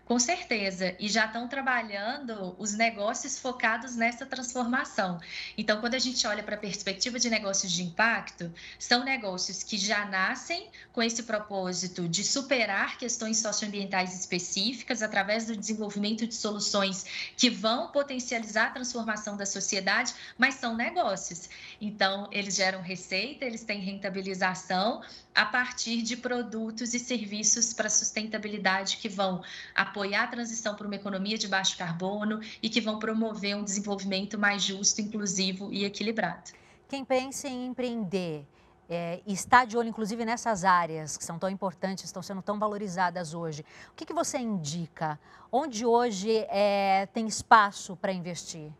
Com 0.05 0.19
certeza, 0.19 0.95
e 0.99 1.07
já 1.07 1.25
estão 1.25 1.47
trabalhando 1.47 2.55
os 2.59 2.73
negócios 2.73 3.39
focados 3.39 3.95
nessa 3.95 4.25
transformação. 4.25 5.19
Então, 5.57 5.79
quando 5.79 5.95
a 5.95 5.99
gente 5.99 6.25
olha 6.27 6.43
para 6.43 6.55
a 6.55 6.59
perspectiva 6.59 7.17
de 7.17 7.29
negócios 7.29 7.71
de 7.71 7.83
impacto, 7.83 8.53
são 8.77 9.03
negócios 9.03 9.63
que 9.63 9.77
já 9.77 10.05
nascem 10.05 10.69
com 10.91 11.01
esse 11.01 11.23
propósito 11.23 12.07
de 12.07 12.23
superar 12.23 12.97
questões 12.97 13.37
socioambientais 13.37 14.13
específicas 14.13 15.01
através 15.01 15.45
do 15.45 15.55
desenvolvimento 15.55 16.27
de 16.27 16.35
soluções 16.35 17.05
que 17.37 17.49
vão 17.49 17.87
potencializar 17.87 18.67
a 18.67 18.71
transformação 18.71 19.37
da 19.37 19.45
sociedade, 19.45 20.13
mas 20.37 20.55
são 20.55 20.75
negócios. 20.75 21.49
Então, 21.79 22.27
eles 22.31 22.55
geram 22.55 22.81
receita, 22.81 23.45
eles 23.45 23.63
têm 23.63 23.79
rentabilização 23.79 25.01
a 25.33 25.45
partir 25.45 26.01
de 26.01 26.15
produtos 26.15 26.93
e 26.93 26.99
serviços 26.99 27.73
para 27.73 27.89
sustentabilidade 27.89 28.97
que 28.97 29.09
vão 29.09 29.43
apoiar 29.75 30.23
a 30.23 30.27
transição 30.27 30.75
para 30.75 30.85
uma 30.85 30.95
economia 30.95 31.37
de 31.37 31.47
baixo 31.47 31.77
carbono 31.77 32.39
e 32.61 32.69
que 32.69 32.81
vão 32.81 32.99
promover 32.99 33.55
um 33.55 33.63
desenvolvimento 33.63 34.37
mais 34.37 34.63
justo, 34.63 35.01
inclusivo 35.01 35.71
e 35.71 35.85
equilibrado. 35.85 36.51
Quem 36.87 37.03
pensa 37.03 37.47
em 37.47 37.67
empreender 37.67 38.45
é, 38.89 39.21
e 39.25 39.33
está 39.33 39.65
de 39.65 39.77
olho, 39.77 39.89
inclusive, 39.89 40.25
nessas 40.25 40.63
áreas 40.63 41.17
que 41.17 41.23
são 41.23 41.39
tão 41.39 41.49
importantes, 41.49 42.03
estão 42.03 42.21
sendo 42.21 42.41
tão 42.41 42.59
valorizadas 42.59 43.33
hoje, 43.33 43.65
o 43.91 43.95
que, 43.95 44.05
que 44.05 44.13
você 44.13 44.37
indica? 44.37 45.19
Onde 45.51 45.85
hoje 45.85 46.45
é, 46.49 47.07
tem 47.13 47.27
espaço 47.27 47.95
para 47.95 48.11
investir? 48.11 48.71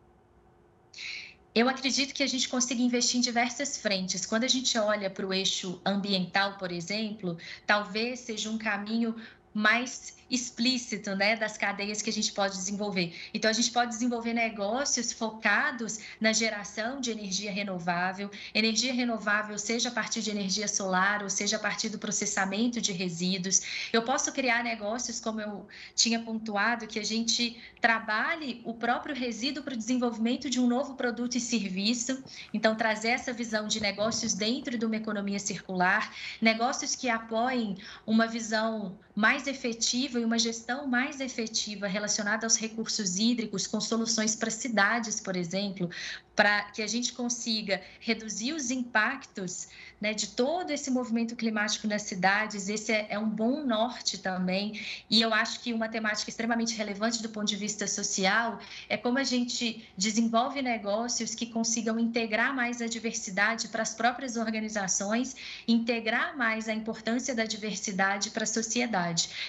Eu 1.56 1.70
acredito 1.70 2.14
que 2.16 2.24
a 2.24 2.28
gente 2.28 2.50
consiga 2.50 2.82
investir 2.82 3.20
em 3.20 3.22
diversas 3.22 3.78
frentes. 3.78 4.26
Quando 4.26 4.44
a 4.44 4.48
gente 4.48 4.78
olha 4.78 5.08
para 5.10 5.26
o 5.26 5.32
eixo 5.32 5.80
ambiental, 5.86 6.58
por 6.58 6.72
exemplo, 6.72 7.38
talvez 7.66 8.22
seja 8.22 8.50
um 8.50 8.58
caminho 8.58 9.16
mais 9.54 10.16
explícito 10.34 11.16
né, 11.16 11.36
das 11.36 11.58
cadeias 11.58 12.02
que 12.02 12.10
a 12.10 12.14
gente 12.14 12.32
pode 12.32 12.56
desenvolver. 12.56 13.14
Então, 13.34 13.50
a 13.50 13.54
gente 13.54 13.70
pode 13.72 13.92
desenvolver 13.92 14.34
negócios 14.34 15.12
focados 15.12 16.00
na 16.20 16.34
geração 16.34 17.00
de 17.00 17.12
energia 17.12 17.52
renovável, 17.52 18.32
energia 18.54 18.92
renovável, 18.94 19.58
seja 19.60 19.90
a 19.90 19.92
partir 19.92 20.22
de 20.22 20.32
energia 20.32 20.68
solar, 20.68 21.22
ou 21.22 21.30
seja 21.30 21.58
a 21.58 21.60
partir 21.60 21.90
do 21.90 22.00
processamento 22.00 22.82
de 22.82 22.92
resíduos. 22.92 23.62
Eu 23.94 24.02
posso 24.02 24.32
criar 24.32 24.64
negócios, 24.64 25.20
como 25.20 25.40
eu 25.40 25.68
tinha 25.94 26.20
pontuado, 26.20 26.88
que 26.88 26.98
a 26.98 27.06
gente 27.06 27.62
trabalhe 27.80 28.62
o 28.66 28.74
próprio 28.74 29.16
resíduo 29.16 29.64
para 29.64 29.76
o 29.76 29.78
desenvolvimento 29.78 30.50
de 30.50 30.60
um 30.60 30.66
novo 30.66 30.96
produto 30.96 31.36
e 31.36 31.40
serviço. 31.40 32.24
Então, 32.52 32.76
trazer 32.76 33.10
essa 33.10 33.32
visão 33.32 33.68
de 33.68 33.80
negócios 33.80 34.34
dentro 34.34 34.80
de 34.80 34.86
uma 34.86 34.96
economia 34.96 35.38
circular, 35.38 36.12
negócios 36.42 36.96
que 36.96 37.08
apoiem 37.08 37.78
uma 38.08 38.26
visão 38.26 38.98
mais 39.16 39.48
efetiva 39.48 40.20
e 40.20 40.26
uma 40.26 40.40
gestão 40.40 40.88
mais 40.88 41.20
efetiva 41.20 41.88
relacionada 41.88 42.46
aos 42.46 42.58
recursos 42.58 43.18
hídricos, 43.18 43.68
com 43.68 43.80
soluções 43.80 44.36
para 44.36 44.50
cidades, 44.50 45.20
por 45.20 45.36
exemplo, 45.36 45.90
para 46.36 46.64
que 46.72 46.82
a 46.82 46.88
gente 46.88 47.14
consiga 47.14 47.82
reduzir 48.00 48.54
os 48.54 48.72
impactos 48.72 49.68
né, 50.02 50.14
de 50.14 50.28
todo 50.28 50.72
esse 50.72 50.92
movimento 50.92 51.36
climático 51.36 51.88
nas 51.88 52.02
cidades. 52.02 52.68
Esse 52.68 52.92
é, 52.92 53.08
é, 53.12 53.20
um 53.20 53.30
bom 53.30 53.64
norte 53.64 54.18
também. 54.18 54.82
E 55.10 55.22
eu 55.22 55.34
acho 55.34 55.62
que 55.62 55.72
uma 55.72 55.88
temática 55.88 56.30
extremamente 56.30 56.76
relevante 56.76 57.22
do 57.22 57.30
ponto 57.30 57.48
de 57.48 57.56
vista 57.56 57.88
social 57.88 58.60
é 58.90 58.98
como 58.98 59.18
a 59.18 59.24
gente 59.24 59.88
desenvolve 59.96 60.62
negócios 60.62 61.36
que 61.36 61.46
consigam 61.46 62.00
integrar 62.00 62.54
mais 62.54 62.82
a 62.82 62.88
diversidade 62.88 63.70
para 63.70 63.84
as 63.84 63.94
próprias 63.94 64.36
organizações, 64.36 65.36
integrar 65.68 66.36
mais 66.36 66.68
a 66.68 66.74
importância 66.74 67.34
da 67.36 67.46
diversidade 67.46 68.32
para 68.32 68.44
a 68.44 68.48
sociedade. 68.48 69.03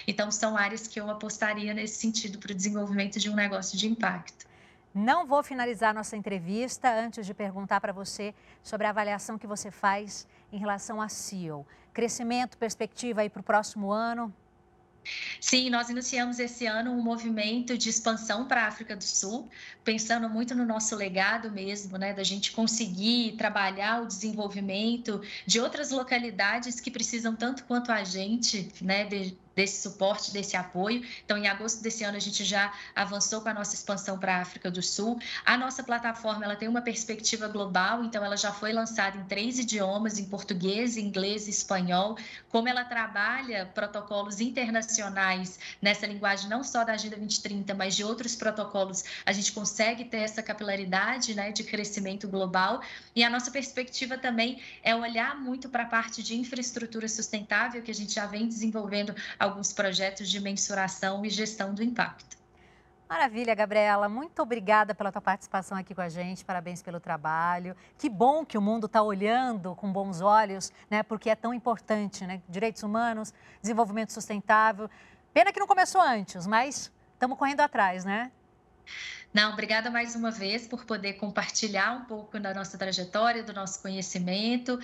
Então, 0.07 0.31
são 0.31 0.57
áreas 0.57 0.87
que 0.87 0.99
eu 0.99 1.09
apostaria 1.09 1.73
nesse 1.73 1.97
sentido 1.97 2.37
para 2.37 2.51
o 2.51 2.55
desenvolvimento 2.55 3.19
de 3.19 3.29
um 3.29 3.35
negócio 3.35 3.77
de 3.77 3.87
impacto. 3.87 4.45
Não 4.93 5.25
vou 5.27 5.43
finalizar 5.43 5.93
nossa 5.93 6.15
entrevista 6.15 6.89
antes 6.89 7.25
de 7.25 7.33
perguntar 7.33 7.81
para 7.81 7.91
você 7.91 8.33
sobre 8.63 8.87
a 8.87 8.91
avaliação 8.91 9.37
que 9.37 9.45
você 9.45 9.69
faz 9.69 10.25
em 10.53 10.57
relação 10.57 11.01
à 11.01 11.09
CEO. 11.09 11.67
Crescimento, 11.93 12.57
perspectiva 12.57 13.21
aí 13.21 13.29
para 13.29 13.41
o 13.41 13.43
próximo 13.43 13.91
ano? 13.91 14.33
Sim, 15.39 15.69
nós 15.69 15.89
iniciamos 15.89 16.39
esse 16.39 16.65
ano 16.65 16.91
um 16.91 17.01
movimento 17.01 17.77
de 17.77 17.89
expansão 17.89 18.47
para 18.47 18.63
a 18.63 18.67
África 18.67 18.95
do 18.95 19.03
Sul, 19.03 19.49
pensando 19.83 20.29
muito 20.29 20.55
no 20.55 20.65
nosso 20.65 20.95
legado 20.95 21.51
mesmo, 21.51 21.97
né, 21.97 22.13
da 22.13 22.23
gente 22.23 22.51
conseguir 22.51 23.35
trabalhar 23.37 24.01
o 24.01 24.07
desenvolvimento 24.07 25.21
de 25.45 25.59
outras 25.59 25.91
localidades 25.91 26.79
que 26.79 26.89
precisam 26.89 27.35
tanto 27.35 27.65
quanto 27.65 27.91
a 27.91 28.03
gente, 28.03 28.71
né, 28.81 29.03
de, 29.03 29.37
desse 29.55 29.81
suporte, 29.81 30.31
desse 30.31 30.57
apoio. 30.57 31.03
Então, 31.23 31.37
em 31.37 31.47
agosto 31.47 31.81
desse 31.81 32.03
ano, 32.03 32.17
a 32.17 32.19
gente 32.19 32.43
já 32.43 32.73
avançou 32.95 33.41
com 33.41 33.49
a 33.49 33.53
nossa 33.53 33.73
expansão 33.73 34.19
para 34.19 34.37
a 34.37 34.41
África 34.41 34.69
do 34.69 34.81
Sul. 34.81 35.19
A 35.45 35.57
nossa 35.57 35.81
plataforma 35.81 36.43
ela 36.43 36.55
tem 36.55 36.67
uma 36.67 36.81
perspectiva 36.81 37.47
global, 37.47 38.03
então 38.03 38.23
ela 38.23 38.35
já 38.35 38.51
foi 38.51 38.73
lançada 38.73 39.17
em 39.17 39.23
três 39.23 39.57
idiomas, 39.57 40.19
em 40.19 40.25
português, 40.25 40.97
inglês 40.97 41.47
e 41.47 41.51
espanhol. 41.51 42.17
Como 42.49 42.67
ela 42.67 42.83
trabalha 42.83 43.65
protocolos 43.73 44.41
internacionais 44.41 45.57
nessa 45.81 46.05
linguagem, 46.05 46.49
não 46.49 46.63
só 46.63 46.83
da 46.83 46.93
Agenda 46.93 47.15
2030, 47.15 47.73
mas 47.73 47.95
de 47.95 48.03
outros 48.03 48.35
protocolos, 48.35 49.03
a 49.25 49.31
gente 49.31 49.51
consegue 49.51 50.05
ter 50.05 50.17
essa 50.17 50.43
capilaridade 50.43 51.33
né, 51.33 51.51
de 51.51 51.63
crescimento 51.63 52.27
global. 52.27 52.81
E 53.15 53.23
a 53.23 53.29
nossa 53.29 53.51
perspectiva 53.51 54.17
também 54.17 54.61
é 54.83 54.95
olhar 54.95 55.35
muito 55.39 55.69
para 55.69 55.83
a 55.83 55.85
parte 55.85 56.21
de 56.21 56.35
infraestrutura 56.35 57.07
sustentável, 57.07 57.81
que 57.81 57.91
a 57.91 57.93
gente 57.93 58.13
já 58.13 58.25
vem 58.25 58.47
desenvolvendo 58.47 59.15
alguns 59.45 59.71
projetos 59.71 60.29
de 60.29 60.39
mensuração 60.39 61.25
e 61.25 61.29
gestão 61.29 61.73
do 61.73 61.81
impacto. 61.81 62.35
Maravilha, 63.07 63.53
Gabriela. 63.53 64.09
Muito 64.09 64.41
obrigada 64.41 64.95
pela 64.95 65.11
tua 65.11 65.21
participação 65.21 65.77
aqui 65.77 65.93
com 65.93 66.01
a 66.01 66.09
gente. 66.09 66.43
Parabéns 66.43 66.81
pelo 66.81 66.99
trabalho. 66.99 67.75
Que 67.97 68.09
bom 68.09 68.43
que 68.43 68.57
o 68.57 68.61
mundo 68.61 68.87
está 68.87 69.01
olhando 69.03 69.75
com 69.75 69.91
bons 69.91 70.21
olhos, 70.21 70.73
né? 70.89 71.03
Porque 71.03 71.29
é 71.29 71.35
tão 71.35 71.53
importante, 71.53 72.25
né? 72.25 72.41
Direitos 72.49 72.81
humanos, 72.81 73.31
desenvolvimento 73.61 74.11
sustentável. 74.11 74.89
Pena 75.31 75.53
que 75.53 75.59
não 75.59 75.67
começou 75.67 76.01
antes, 76.01 76.47
mas 76.47 76.91
estamos 77.13 77.37
correndo 77.37 77.61
atrás, 77.61 78.03
né? 78.03 78.31
Não, 79.35 79.51
obrigada 79.51 79.91
mais 79.91 80.15
uma 80.15 80.31
vez 80.31 80.65
por 80.65 80.85
poder 80.85 81.15
compartilhar 81.15 81.91
um 81.91 82.05
pouco 82.05 82.39
da 82.39 82.53
nossa 82.53 82.77
trajetória, 82.77 83.43
do 83.43 83.51
nosso 83.51 83.81
conhecimento. 83.81 84.79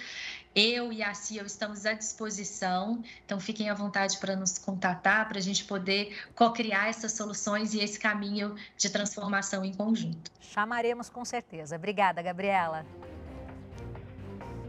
Eu 0.53 0.91
e 0.91 1.01
a 1.01 1.13
CIA 1.13 1.43
estamos 1.43 1.85
à 1.85 1.93
disposição, 1.93 3.01
então 3.25 3.39
fiquem 3.39 3.69
à 3.69 3.73
vontade 3.73 4.17
para 4.17 4.35
nos 4.35 4.57
contatar, 4.57 5.29
para 5.29 5.37
a 5.37 5.41
gente 5.41 5.63
poder 5.63 6.19
co-criar 6.35 6.89
essas 6.89 7.13
soluções 7.13 7.73
e 7.73 7.79
esse 7.79 7.97
caminho 7.97 8.53
de 8.75 8.89
transformação 8.89 9.63
em 9.63 9.73
conjunto. 9.73 10.29
Chamaremos 10.41 11.09
com 11.09 11.23
certeza. 11.23 11.77
Obrigada, 11.77 12.21
Gabriela. 12.21 12.85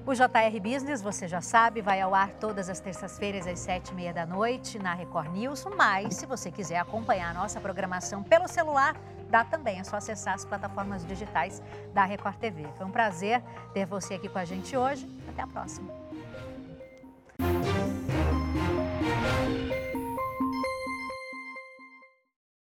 O 0.07 0.15
JR 0.15 0.61
Business, 0.61 1.03
você 1.03 1.27
já 1.27 1.41
sabe, 1.41 1.83
vai 1.83 2.01
ao 2.01 2.15
ar 2.15 2.31
todas 2.35 2.69
as 2.69 2.79
terças-feiras 2.79 3.49
às 3.49 3.59
sete 3.59 3.91
e 3.91 3.95
meia 3.95 4.13
da 4.13 4.25
noite 4.25 4.79
na 4.79 4.95
Record 4.95 5.33
News. 5.33 5.65
Mas, 5.77 6.15
se 6.15 6.27
você 6.27 6.53
quiser 6.53 6.79
acompanhar 6.79 7.31
a 7.31 7.35
nossa 7.35 7.61
programação 7.61 8.23
pelo 8.23 8.47
celular, 8.47 8.97
dá 9.33 9.43
também. 9.43 9.81
É 9.81 9.85
só 9.85 9.97
acessar 9.97 10.35
as 10.35 10.45
plataformas 10.45 11.05
digitais 11.07 11.63
da 11.95 12.05
Record 12.05 12.37
TV. 12.37 12.69
Foi 12.77 12.87
um 12.87 12.91
prazer 12.91 13.43
ter 13.73 13.87
você 13.87 14.15
aqui 14.15 14.29
com 14.29 14.39
a 14.39 14.45
gente 14.45 14.77
hoje. 14.77 15.09
Até 15.27 15.43
a 15.43 15.47
próxima. 15.47 15.91